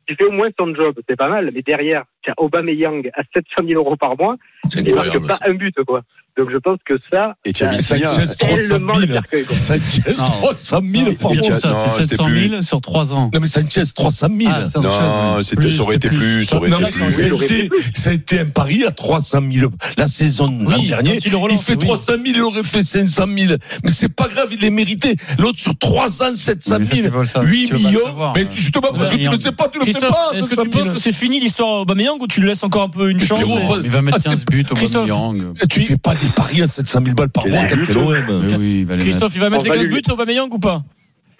qui 0.09 0.15
fait 0.15 0.25
au 0.25 0.31
moins 0.31 0.49
son 0.57 0.73
job, 0.73 0.99
c'est 1.07 1.15
pas 1.15 1.29
mal, 1.29 1.51
mais 1.53 1.61
derrière 1.61 2.03
as 2.29 2.33
Aubameyang 2.37 3.09
à 3.15 3.21
700 3.33 3.67
000 3.67 3.79
euros 3.83 3.95
par 3.97 4.17
mois, 4.17 4.35
C'est 4.69 4.81
il 4.81 4.93
marque 4.95 5.19
pas 5.27 5.37
un 5.47 5.53
but 5.53 5.75
quoi. 5.87 6.01
Donc 6.37 6.49
je 6.51 6.57
pense 6.57 6.77
que 6.85 6.97
ça, 6.99 7.35
Et. 7.43 7.51
Sanchez, 7.53 8.35
300 8.37 8.67
tellement 8.69 8.93
le 8.95 9.07
000. 9.07 9.13
cercueil. 9.13 9.45
Sanchez, 9.45 10.01
Non. 10.17 10.25
300 10.25 10.79
000 10.93 11.11
par 11.15 11.31
Et 11.31 11.35
mois. 11.35 11.43
Thiago- 11.43 11.75
c'est 11.95 12.01
c'était 12.03 12.15
700 12.15 12.25
plus. 12.25 12.49
000 12.49 12.61
sur 12.61 12.81
3 12.81 13.13
ans. 13.13 13.29
Non, 13.33 13.39
mais 13.41 13.47
Sanchez, 13.47 13.83
300 13.93 14.27
000. 14.39 14.51
Ah, 14.53 14.63
Non, 14.79 15.43
ça 15.43 15.81
aurait 15.81 15.95
été 15.95 16.07
plus, 16.07 16.45
ça 16.45 16.55
aurait 16.57 16.69
Non, 16.69 16.79
été 16.79 16.91
plus. 16.91 17.11
ça, 17.11 17.23
a 17.23 17.27
été, 17.27 17.65
été 17.65 17.69
ça 17.93 18.09
a 18.09 18.13
été 18.13 18.39
un 18.39 18.45
pari 18.45 18.85
à 18.85 18.91
300 18.91 19.39
000. 19.51 19.71
La 19.97 20.07
saison 20.07 20.45
l'an 20.65 20.81
dernier, 20.81 21.17
il 21.25 21.31
le 21.31 21.37
relance, 21.37 21.61
il 21.61 21.65
fait 21.65 21.73
oui. 21.73 21.85
300 21.87 22.13
000, 22.13 22.23
il 22.27 22.41
aurait 22.41 22.63
fait 22.63 22.83
500 22.83 23.25
000. 23.37 23.53
Mais 23.83 23.91
c'est 23.91 24.07
pas 24.13 24.27
grave, 24.29 24.47
il 24.51 24.63
est 24.63 24.69
mérité. 24.69 25.15
L'autre 25.39 25.59
sur 25.59 25.77
3 25.77 26.23
ans, 26.23 26.33
700 26.33 26.77
Mais 26.79 26.85
ça, 26.85 26.93
000. 26.95 27.05
c'est 27.07 27.11
pas 27.11 27.25
ça. 27.25 27.41
8 27.41 27.67
Tu 27.67 27.73
veux 27.73 27.79
pas 27.83 27.89
le 27.89 27.95
millions. 27.97 28.33
mais 28.35 28.47
justement, 28.51 28.93
parce 28.93 29.09
que 29.11 29.15
tu 29.17 29.23
ne 29.25 29.31
le 29.35 29.39
sais 29.41 29.51
pas, 29.51 29.67
tu 29.67 29.79
le 29.79 29.85
sais 29.91 29.99
pas. 29.99 30.29
est-ce 30.33 30.43
que 30.47 30.55
700 30.55 30.63
tu 30.63 30.69
000. 30.71 30.83
penses 30.85 30.93
que 30.93 30.99
c'est 30.99 31.11
fini 31.11 31.39
l'histoire 31.41 31.81
Aubameyang? 31.81 32.18
Ou 32.21 32.27
tu 32.27 32.41
lui 32.41 32.47
laisses 32.47 32.63
encore 32.63 32.83
un 32.83 32.89
peu 32.89 33.09
une 33.09 33.19
chance 33.19 33.43
Pierrot, 33.43 33.77
et- 33.77 33.81
Il 33.83 33.89
va 33.89 34.01
mettre 34.01 34.17
Ah, 34.17 34.21
c'est- 34.21 34.29
15 34.29 34.45
buts 34.45 34.65
au 34.71 34.75
Christophe. 34.75 35.09
Aubameyang. 35.09 35.53
Tu 35.69 35.81
fais 35.81 35.97
pas 35.97 36.15
des 36.15 36.29
paris 36.35 36.61
à 36.61 36.67
700 36.67 37.01
000 37.03 37.15
balles 37.15 37.29
par 37.29 37.47
mois 37.47 37.57
il 37.61 38.85
les 38.95 38.95
mettre. 38.95 39.03
Christophe, 39.09 39.35
il 39.35 39.41
va 39.41 39.49
mettre 39.49 39.63
les 39.63 39.69
va 39.69 39.75
15 39.77 39.85
lui- 39.87 39.93
buts 39.95 40.01
au 40.09 40.13
Aubameyang 40.13 40.53
ou 40.53 40.59
pas? 40.59 40.83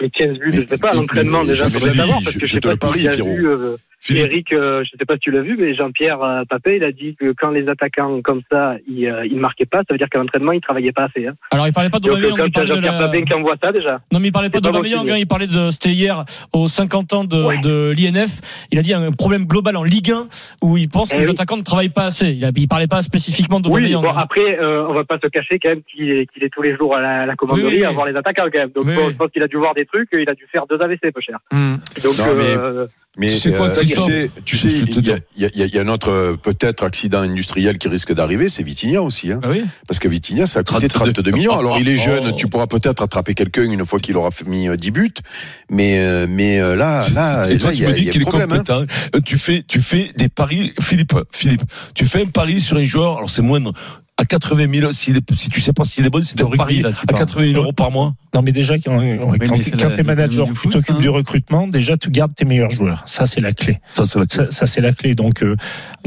Mais 0.01 0.09
15 0.09 0.37
buts, 0.39 0.51
je 0.53 0.61
sais 0.67 0.77
pas, 0.77 0.93
l'entraînement 0.93 1.43
déjà, 1.43 1.65
jamais 1.67 1.71
faudrait 1.73 1.91
de 1.91 1.97
la 1.97 2.03
savoir, 2.03 2.19
vie, 2.19 2.23
parce 2.23 2.33
je- 2.35 2.39
que 2.39 2.45
je 2.45 2.49
je 2.49 2.55
sais 2.55 2.59
te 2.61 2.67
le 2.69 2.75
pas 2.77 2.87
si 2.93 3.07
as 3.07 3.11
Pierrot. 3.11 3.35
vu, 3.35 3.47
euh, 3.47 3.75
Philippe. 4.01 4.25
Eric, 4.31 4.53
euh, 4.53 4.83
je 4.85 4.97
sais 4.97 5.05
pas 5.05 5.15
si 5.15 5.19
tu 5.19 5.31
l'as 5.31 5.41
vu, 5.41 5.57
mais 5.59 5.75
Jean-Pierre 5.75 6.21
euh, 6.23 6.43
Papé, 6.49 6.77
il 6.77 6.83
a 6.83 6.91
dit 6.91 7.15
que 7.19 7.33
quand 7.33 7.51
les 7.51 7.67
attaquants 7.67 8.21
comme 8.21 8.41
ça, 8.49 8.75
ils, 8.87 9.07
euh, 9.07 9.25
ils 9.25 9.37
marquaient 9.37 9.65
pas, 9.65 9.79
ça 9.79 9.85
veut 9.91 9.97
dire 9.97 10.07
qu'à 10.09 10.19
l'entraînement, 10.19 10.53
ils 10.53 10.61
travaillaient 10.61 10.93
pas 10.93 11.05
assez. 11.05 11.27
Hein. 11.27 11.33
Alors, 11.51 11.67
il 11.67 11.73
parlait 11.73 11.89
pas 11.89 11.99
Donc, 11.99 12.13
euh, 12.13 12.15
d'Aubameyang, 12.15 12.37
quand 12.37 12.45
il 12.45 12.51
parlait 12.51 12.67
de 12.69 12.73
Jean-Pierre 12.75 12.93
la... 13.01 13.07
Papin 13.07 13.21
qui 13.23 13.33
envoie 13.33 13.55
ça, 13.61 13.71
déjà. 13.73 13.99
Non, 14.13 14.19
mais 14.19 14.29
il 14.29 14.31
parlait 14.31 14.49
pas 14.49 14.61
pas 14.61 14.69
d'Aubameyang, 14.71 15.09
hein, 15.09 15.15
il 15.17 15.27
parlait 15.27 15.47
de, 15.47 15.69
c'était 15.71 15.89
hier, 15.91 16.23
aux 16.53 16.67
50 16.67 17.13
ans 17.13 17.23
de, 17.25 17.43
Ouais. 17.43 17.57
de 17.59 17.93
l'INF. 17.97 18.39
Il 18.71 18.79
a 18.79 18.81
dit 18.81 18.93
un 18.93 19.11
problème 19.11 19.45
global 19.45 19.75
en 19.75 19.83
Ligue 19.83 20.11
1 20.11 20.27
où 20.61 20.77
il 20.77 20.87
pense 20.89 21.09
que 21.09 21.15
Eh 21.15 21.19
les 21.19 21.25
oui. 21.25 21.31
attaquants 21.31 21.57
ne 21.57 21.63
travaillent 21.63 21.89
pas 21.89 22.05
assez. 22.05 22.29
Il, 22.31 22.45
a, 22.45 22.51
il 22.55 22.67
parlait 22.67 22.87
pas 22.87 23.01
spécifiquement 23.03 23.57
Oui, 23.57 23.63
d'Aubameyang. 23.63 24.01
bon, 24.03 24.09
hein. 24.09 24.13
après, 24.17 24.59
euh, 24.59 24.87
on 24.87 24.93
va 24.93 25.03
pas 25.03 25.17
se 25.21 25.27
cacher 25.27 25.59
quand 25.61 25.69
même 25.69 25.81
qu'il 25.83 26.09
est, 26.11 26.25
qu'il 26.31 26.43
est 26.43 26.49
tous 26.49 26.61
les 26.61 26.75
jours 26.77 26.95
à 26.95 27.01
la, 27.01 27.25
la 27.25 27.35
commanderie 27.35 27.65
Oui, 27.65 27.73
oui. 27.79 27.83
à 27.85 27.91
voir 27.91 28.05
les 28.05 28.15
attaquants 28.15 28.45
quand 28.51 28.59
même. 28.59 28.69
Donc, 28.69 28.85
Oui, 28.85 28.95
bon, 28.95 29.07
oui. 29.07 29.11
je 29.13 29.17
pense 29.17 29.31
qu'il 29.31 29.43
a 29.43 29.47
dû 29.47 29.57
voir 29.57 29.73
des 29.73 29.85
trucs, 29.85 30.07
il 30.13 30.29
a 30.29 30.33
dû 30.35 30.45
faire 30.51 30.65
deux 30.67 30.81
AVC, 30.81 31.11
peu 31.13 31.21
cher. 31.21 31.39
Hmm. 31.51 31.75
Donc, 32.03 32.17
Non, 32.17 32.33
mais- 32.37 32.57
euh, 32.57 32.87
Mais 33.17 33.27
Tu 33.27 33.39
sais 33.39 33.51
quoi, 33.51 33.67
euh, 33.69 33.75
tu 33.81 33.87
sais, 33.97 34.31
tu 34.45 34.57
sais, 34.57 34.69
il 34.69 35.05
y, 35.05 35.11
a, 35.11 35.17
y 35.35 35.63
a- 35.63 35.65
y 35.65 35.77
a 35.77 35.81
un 35.81 35.87
autre 35.87 36.11
euh, 36.11 36.37
peut-être 36.41 36.83
accident 36.83 37.19
industriel 37.21 37.77
qui 37.79 37.87
risque 37.87 38.13
d'arriver, 38.13 38.49
c'est 38.49 38.61
Vitinha 38.63 39.01
aussi. 39.01 39.31
Hein. 39.31 39.39
Bah 39.41 39.49
oui. 39.51 39.63
Parce 39.87 39.99
que 39.99 40.07
Vitinha, 40.07 40.45
ça 40.45 40.59
a 40.59 40.63
coûté 40.63 40.87
32. 40.87 41.13
32 41.13 41.31
millions. 41.31 41.57
Alors 41.57 41.79
il 41.79 41.89
est 41.89 41.95
jeune, 41.95 42.27
Oh. 42.29 42.31
tu 42.35 42.47
pourras 42.47 42.67
peut-être 42.67 43.01
attraper 43.01 43.33
quelqu'un 43.33 43.63
une 43.63 43.83
fois 43.85 43.99
qu'il 43.99 44.15
aura 44.15 44.29
mis 44.45 44.69
euh, 44.69 44.75
10 44.77 44.91
buts. 44.91 45.13
Mais, 45.71 45.97
euh, 45.99 46.27
mais 46.29 46.59
euh, 46.61 46.75
là, 46.75 47.07
là, 47.09 47.47
il 47.49 47.61
y 47.61 47.65
a, 47.85 47.89
y 47.97 48.09
a 48.09 48.19
problème. 48.21 48.51
hein. 48.53 48.85
Euh, 49.15 49.19
Tu 49.25 49.37
fais, 49.37 49.63
tu 49.67 49.81
fais 49.81 50.11
des 50.15 50.29
paris, 50.29 50.71
Philippe, 50.79 51.15
Philippe, 51.31 51.63
tu 51.95 52.05
fais 52.05 52.21
un 52.21 52.27
pari 52.27 52.61
sur 52.61 52.77
un 52.77 52.85
joueur, 52.85 53.17
alors 53.17 53.29
c'est 53.29 53.41
moindre, 53.41 53.73
à 54.19 54.25
80 54.25 54.67
000, 54.81 54.91
s'il 54.91 55.17
est- 55.17 55.35
si 55.35 55.49
tu 55.49 55.61
sais 55.61 55.73
pas 55.73 55.85
s'il 55.85 56.05
est 56.05 56.09
bon, 56.09 56.21
c'est 56.23 56.37
De 56.37 56.43
un 56.43 56.47
rugby, 56.47 56.57
pari 56.57 56.79
à 56.79 56.91
parles. 57.05 57.19
80 57.19 57.45
000 57.51 57.61
euros 57.61 57.71
par 57.73 57.89
mois. 57.91 58.13
Non, 58.33 58.41
mais 58.41 58.51
déjà, 58.51 58.77
quand, 58.77 58.99
quand, 58.99 59.95
t'es 59.95 60.03
manager, 60.03 60.47
tu 60.61 60.69
t'occupes 60.69 60.95
hein. 60.97 61.01
du 61.01 61.09
recrutement, 61.09 61.67
déjà, 61.67 61.97
tu 61.97 62.11
gardes 62.11 62.35
tes 62.35 62.45
meilleurs 62.45 62.69
joueurs. 62.71 63.01
Ça, 63.05 63.25
c'est 63.25 63.41
la 63.41 63.53
clé. 63.53 63.79
Ça, 63.93 64.03
c'est 64.05 64.19
la 64.19 64.25
Ça, 64.29 64.51
ça, 64.51 64.67
c'est 64.67 64.81
la 64.81 64.93
clé. 64.93 65.15
Donc, 65.15 65.41
euh, 65.41 65.55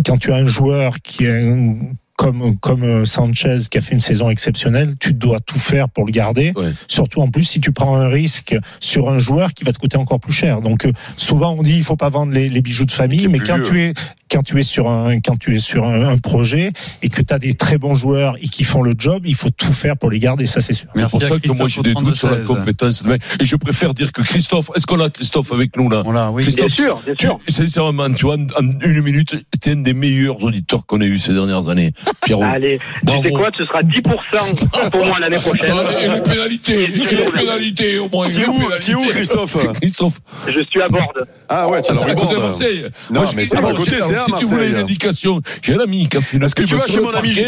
quand 0.06 0.18
tu 0.18 0.32
as 0.32 0.36
un 0.36 0.46
joueur 0.46 1.00
qui 1.02 1.24
est 1.24 1.42
un- 1.42 1.76
comme 2.14 2.58
comme 2.58 2.84
euh, 2.84 3.04
Sanchez 3.06 3.56
qui 3.70 3.78
a 3.78 3.80
fait 3.80 3.94
une 3.94 4.00
saison 4.00 4.28
exceptionnelle, 4.30 4.94
tu 5.00 5.14
dois 5.14 5.40
tout 5.40 5.58
faire 5.58 5.88
pour 5.88 6.04
le 6.04 6.12
garder. 6.12 6.52
Ouais. 6.54 6.72
Surtout 6.86 7.20
en 7.22 7.30
plus 7.30 7.42
si 7.44 7.58
tu 7.58 7.72
prends 7.72 7.96
un 7.96 8.06
risque 8.06 8.54
sur 8.80 9.08
un 9.08 9.18
joueur 9.18 9.54
qui 9.54 9.64
va 9.64 9.72
te 9.72 9.78
coûter 9.78 9.96
encore 9.96 10.20
plus 10.20 10.32
cher. 10.32 10.60
Donc 10.60 10.84
euh, 10.84 10.92
souvent 11.16 11.54
on 11.58 11.62
dit 11.62 11.74
il 11.78 11.82
faut 11.82 11.96
pas 11.96 12.10
vendre 12.10 12.30
les, 12.32 12.48
les 12.50 12.60
bijoux 12.60 12.84
de 12.84 12.90
famille, 12.92 13.26
mais 13.28 13.40
quand 13.40 13.56
vieux. 13.56 13.64
tu 13.64 13.80
es 13.80 13.94
quand 14.32 14.42
tu 14.42 14.58
es 14.58 14.62
sur 14.62 14.88
un 14.88 15.20
quand 15.20 15.36
tu 15.38 15.54
es 15.54 15.58
sur 15.58 15.84
un, 15.84 16.08
un 16.08 16.16
projet 16.18 16.72
et 17.02 17.08
que 17.08 17.20
tu 17.22 17.34
as 17.34 17.38
des 17.38 17.52
très 17.54 17.76
bons 17.78 17.94
joueurs 17.94 18.36
et 18.40 18.48
qui 18.48 18.64
font 18.64 18.82
le 18.82 18.94
job, 18.96 19.22
il 19.26 19.34
faut 19.34 19.50
tout 19.50 19.72
faire 19.72 19.96
pour 19.96 20.10
les 20.10 20.18
garder. 20.18 20.46
Ça 20.46 20.60
c'est 20.60 20.72
sûr. 20.72 20.88
C'est 20.96 21.08
pour 21.10 21.22
ça 21.22 21.38
que 21.38 21.48
moi 21.52 21.68
j'ai 21.68 21.82
Christophe 21.82 21.84
des 21.84 21.94
doutes 21.94 22.14
sur 22.14 22.30
la 22.30 22.38
32-16. 22.38 22.46
compétence. 22.46 23.04
Et 23.40 23.44
je 23.44 23.56
préfère 23.56 23.94
dire 23.94 24.12
que 24.12 24.22
Christophe, 24.22 24.70
est-ce 24.74 24.86
qu'on 24.86 25.00
a 25.00 25.10
Christophe 25.10 25.52
avec 25.52 25.76
nous 25.76 25.88
là 25.90 26.02
Voilà, 26.04 26.30
oui. 26.30 26.44
bien 26.44 26.52
Christophe, 26.64 26.72
sûr, 26.72 27.00
bien 27.04 27.14
sûr. 27.18 27.38
Tu, 27.46 27.52
sincèrement, 27.52 28.10
tu 28.12 28.24
vois, 28.24 28.36
en, 28.36 28.64
en 28.64 28.80
une 28.80 29.02
minute, 29.02 29.34
t'es 29.60 29.72
un 29.72 29.76
des 29.76 29.94
meilleurs 29.94 30.42
auditeurs 30.42 30.86
qu'on 30.86 31.00
ait 31.00 31.06
eu 31.06 31.18
ces 31.18 31.32
dernières 31.34 31.68
années, 31.68 31.92
Pierrot. 32.24 32.42
Allez, 32.44 32.78
Bravo. 33.02 33.22
tu 33.22 33.28
sais 33.28 33.34
quoi, 33.34 33.50
tu 33.50 33.64
seras 33.64 33.82
10% 33.82 34.90
pour 34.90 35.06
moi 35.06 35.18
l'année 35.18 35.36
prochaine. 35.36 35.74
Et 36.02 36.08
les 36.08 36.20
pénalités, 36.22 36.84
et 36.84 36.86
les 37.16 37.30
pénalités 37.30 37.98
au 37.98 38.08
moins. 38.08 38.28
Les 38.28 38.44
où, 38.46 38.52
où, 39.00 39.08
Christophe 39.08 39.56
Christophe, 39.80 40.20
Je 40.48 40.60
suis 40.70 40.80
à 40.82 40.88
bord. 40.88 41.12
Ah 41.48 41.68
ouais, 41.68 41.80
c'est 41.82 41.94
c'est 41.94 42.06
la 42.06 42.12
à. 42.12 42.38
Marseille. 42.40 42.82
Non, 43.10 43.20
Moi, 43.20 43.30
je- 43.30 43.36
mais 43.36 43.44
c'est 43.44 43.56
à 43.58 43.60
côté, 43.60 43.92
c'est 44.00 44.14
Si 44.26 44.32
tu 44.38 44.44
voulais 44.46 44.68
une 44.70 44.76
indication, 44.76 45.40
j'ai 45.62 45.74
un 45.74 45.80
ami 45.80 46.08
qui 46.08 46.16
a 46.16 46.20
fait 46.20 46.36
une 46.36 46.44
Est-ce 46.44 46.54
que 46.54 46.62
tu 46.62 46.74
vas 46.74 46.86
chez 46.86 47.00
mon 47.00 47.10
ami 47.10 47.32
qui 47.32 47.42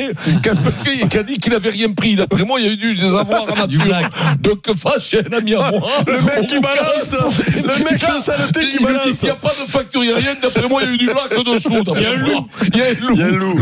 a, 0.48 1.08
qui 1.08 1.18
a 1.18 1.22
dit 1.22 1.38
qu'il 1.38 1.52
n'avait 1.52 1.70
rien 1.70 1.90
pris. 1.92 2.16
D'après 2.16 2.44
moi, 2.44 2.60
il 2.60 2.66
y 2.66 2.68
a 2.68 2.72
eu 2.72 2.94
des 2.94 3.04
avoirs 3.04 3.46
en 3.50 3.66
Du 3.74 3.78
nature. 3.78 4.10
Donc, 4.40 4.58
j'ai 5.00 5.20
un 5.20 5.38
ami 5.38 5.54
à 5.54 5.70
moi. 5.70 5.88
Le 6.06 6.20
mec 6.20 6.46
qui 6.48 6.60
balance 6.60 7.14
Le 7.56 7.84
mec, 7.84 8.02
le 8.02 8.20
saleté 8.20 8.68
qui 8.68 8.76
Il 8.78 8.84
balance 8.84 9.02
qu'il 9.02 9.24
n'y 9.24 9.30
a 9.30 9.34
pas 9.36 9.48
de 9.48 9.70
facture, 9.70 10.04
il 10.04 10.08
n'y 10.08 10.12
a 10.12 10.16
rien. 10.16 10.34
D'après 10.40 10.68
moi, 10.68 10.82
il 10.82 10.88
y 10.88 10.90
a 10.90 10.94
eu 10.94 10.98
du 10.98 11.06
blague 11.06 11.44
dessous. 11.44 11.82
Il 11.96 12.02
y 12.02 12.06
a 12.06 12.10
un 12.10 12.16
loup. 12.16 12.48
Il 12.72 12.76
y 12.76 12.82
a 12.82 12.86
un 12.86 12.94
loup. 12.94 13.14
Il 13.14 13.18
y 13.18 13.22
a 13.22 13.26
un 13.26 13.30
loup. 13.30 13.60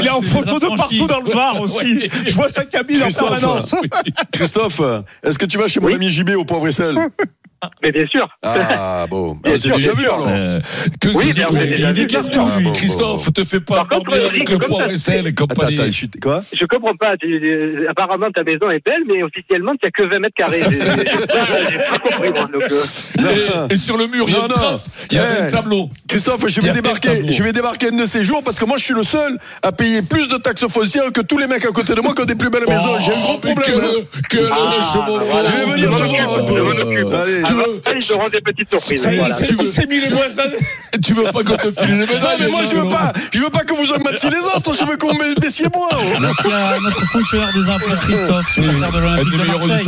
Il 0.00 0.06
est 0.06 0.10
en 0.10 0.22
photo 0.22 0.58
de 0.58 0.76
partout 0.76 1.06
dans 1.06 1.20
le 1.20 1.30
Var 1.30 1.60
aussi. 1.60 2.08
Je 2.26 2.34
vois 2.34 2.48
sa 2.48 2.64
cabine 2.64 2.98
en 2.98 3.02
Christophe. 3.02 3.40
permanence. 3.40 3.74
Christophe, 4.32 4.80
est-ce 5.22 5.38
que 5.38 5.46
tu 5.46 5.58
vas 5.58 5.68
chez 5.68 5.80
mon 5.80 5.92
ami 5.92 6.08
JB 6.08 6.30
au 6.36 6.44
poivre 6.44 6.68
et 6.68 6.72
sel? 6.72 6.96
Mais 7.82 7.90
bien 7.90 8.06
sûr. 8.06 8.28
Ah 8.42 9.06
bon, 9.10 9.32
Bien 9.34 9.40
Ah, 9.44 9.50
c'est 9.52 9.58
sûr, 9.68 9.76
déjà 9.76 9.92
vu 9.92 10.04
alors. 10.04 10.26
Euh, 10.28 10.60
que- 11.00 11.08
Oui, 11.08 11.28
que- 11.28 11.32
bien, 11.34 11.48
il 11.52 11.92
déclare 11.92 12.28
tout, 12.30 12.38
lui. 12.44 12.52
Ah, 12.56 12.60
bon, 12.60 12.72
Christophe, 12.72 13.24
bon, 13.26 13.30
te 13.32 13.44
fais 13.44 13.60
pas 13.60 13.76
Par 13.76 13.88
contre, 13.88 14.10
barber 14.10 14.26
avec 14.26 14.48
le 14.50 14.58
comme 14.58 14.68
poivre 14.68 14.90
et 14.92 14.96
sel 14.98 15.26
et 15.26 15.34
compagnie. 15.34 15.74
attends, 15.74 15.86
je 15.86 15.90
suis- 15.90 16.10
quoi? 16.22 16.42
Je 16.52 16.64
comprends 16.66 16.94
pas. 16.94 17.16
Tu- 17.16 17.26
euh, 17.26 17.86
apparemment, 17.90 18.30
ta 18.30 18.44
maison 18.44 18.70
est 18.70 18.84
belle, 18.84 19.02
mais 19.08 19.22
officiellement, 19.22 19.72
tu 19.72 19.86
n'as 19.86 19.90
que 19.90 20.08
20 20.08 20.18
mètres 20.20 20.34
carrés. 20.36 20.62
J'ai 20.70 21.78
pas, 21.78 21.98
compris, 21.98 22.30
euh, 23.18 23.68
Et, 23.70 23.76
sur 23.76 23.96
le 23.96 24.06
mur, 24.06 24.24
il 24.28 24.32
y 24.34 24.36
a 24.36 24.38
Non, 24.40 24.44
une 24.46 24.50
non. 24.50 24.54
trace. 24.54 24.90
Il 25.10 25.16
y 25.16 25.20
avait 25.20 25.28
Eh. 25.40 25.42
un 25.44 25.50
tableau. 25.50 25.90
Christophe, 26.08 26.44
je 26.48 26.60
vais 26.60 26.70
débarquer, 26.70 27.30
je 27.32 27.42
vais 27.42 27.52
débarquer 27.52 27.88
un 27.88 27.96
de 27.96 28.06
ces 28.06 28.22
jours 28.24 28.42
parce 28.44 28.58
que 28.58 28.64
moi 28.64 28.76
je 28.78 28.84
suis 28.84 28.94
le 28.94 29.02
seul 29.02 29.38
à 29.62 29.72
payer 29.72 30.02
plus 30.02 30.28
de 30.28 30.36
taxes 30.36 30.66
foncières 30.68 31.12
que 31.12 31.20
tous 31.20 31.38
les 31.38 31.46
mecs 31.46 31.64
à 31.64 31.68
côté 31.72 31.94
de 31.94 32.00
moi 32.00 32.14
qui 32.14 32.22
ont 32.22 32.26
des 32.26 32.34
plus 32.34 32.50
belles 32.50 32.66
maisons. 32.68 32.98
J'ai 33.00 33.12
un 33.14 33.20
gros 33.20 33.34
Oh, 33.34 33.38
problème. 33.38 33.80
hein. 33.84 34.04
Ah. 34.50 35.42
Je 35.44 35.52
vais 35.52 35.72
venir 35.72 35.96
te 35.96 36.02
voir 36.02 36.38
un 36.38 36.44
peu. 36.44 37.14
Allez. 37.16 37.42
Tu 37.48 37.54
veux, 37.54 37.82
ils 37.96 38.12
auront 38.12 38.28
des 38.28 38.40
petites 38.40 38.68
surprises. 38.70 39.02
Ça 39.02 39.10
y 39.12 39.16
est, 39.16 39.18
Voilà. 39.18 39.34
il 39.40 39.46
s'est- 39.46 39.54
il 39.60 39.66
s'est 39.66 39.86
mis 39.86 40.00
les 40.00 40.08
voisins. 40.10 40.42
tu 41.04 41.14
veux 41.14 41.24
pas 41.24 41.32
qu'on 41.32 41.56
te 41.56 41.70
file 41.72 41.98
les 41.98 42.06
Non 42.06 42.12
médailles 42.12 42.36
mais 42.40 42.48
moi 42.48 42.60
je 42.70 42.76
veux 42.76 42.88
pas, 42.88 43.12
je 43.32 43.38
veux 43.40 43.50
pas 43.50 43.64
que 43.64 43.74
vous 43.74 43.90
augmentiez 43.92 44.30
les 44.30 44.38
autres, 44.38 44.74
je 44.78 44.84
veux 44.84 44.96
vous 45.06 45.14
me 45.14 45.40
baissiez 45.40 45.66
moi. 45.74 45.88
Merci 46.20 46.52
à 46.52 46.78
notre 46.80 47.04
fonctionnaire 47.06 47.52
des 47.52 47.68
infos, 47.70 47.96
Christophe, 47.96 48.58
de 48.58 48.98
l'Olympique 48.98 49.32
de 49.32 49.46
Marseille. 49.46 49.84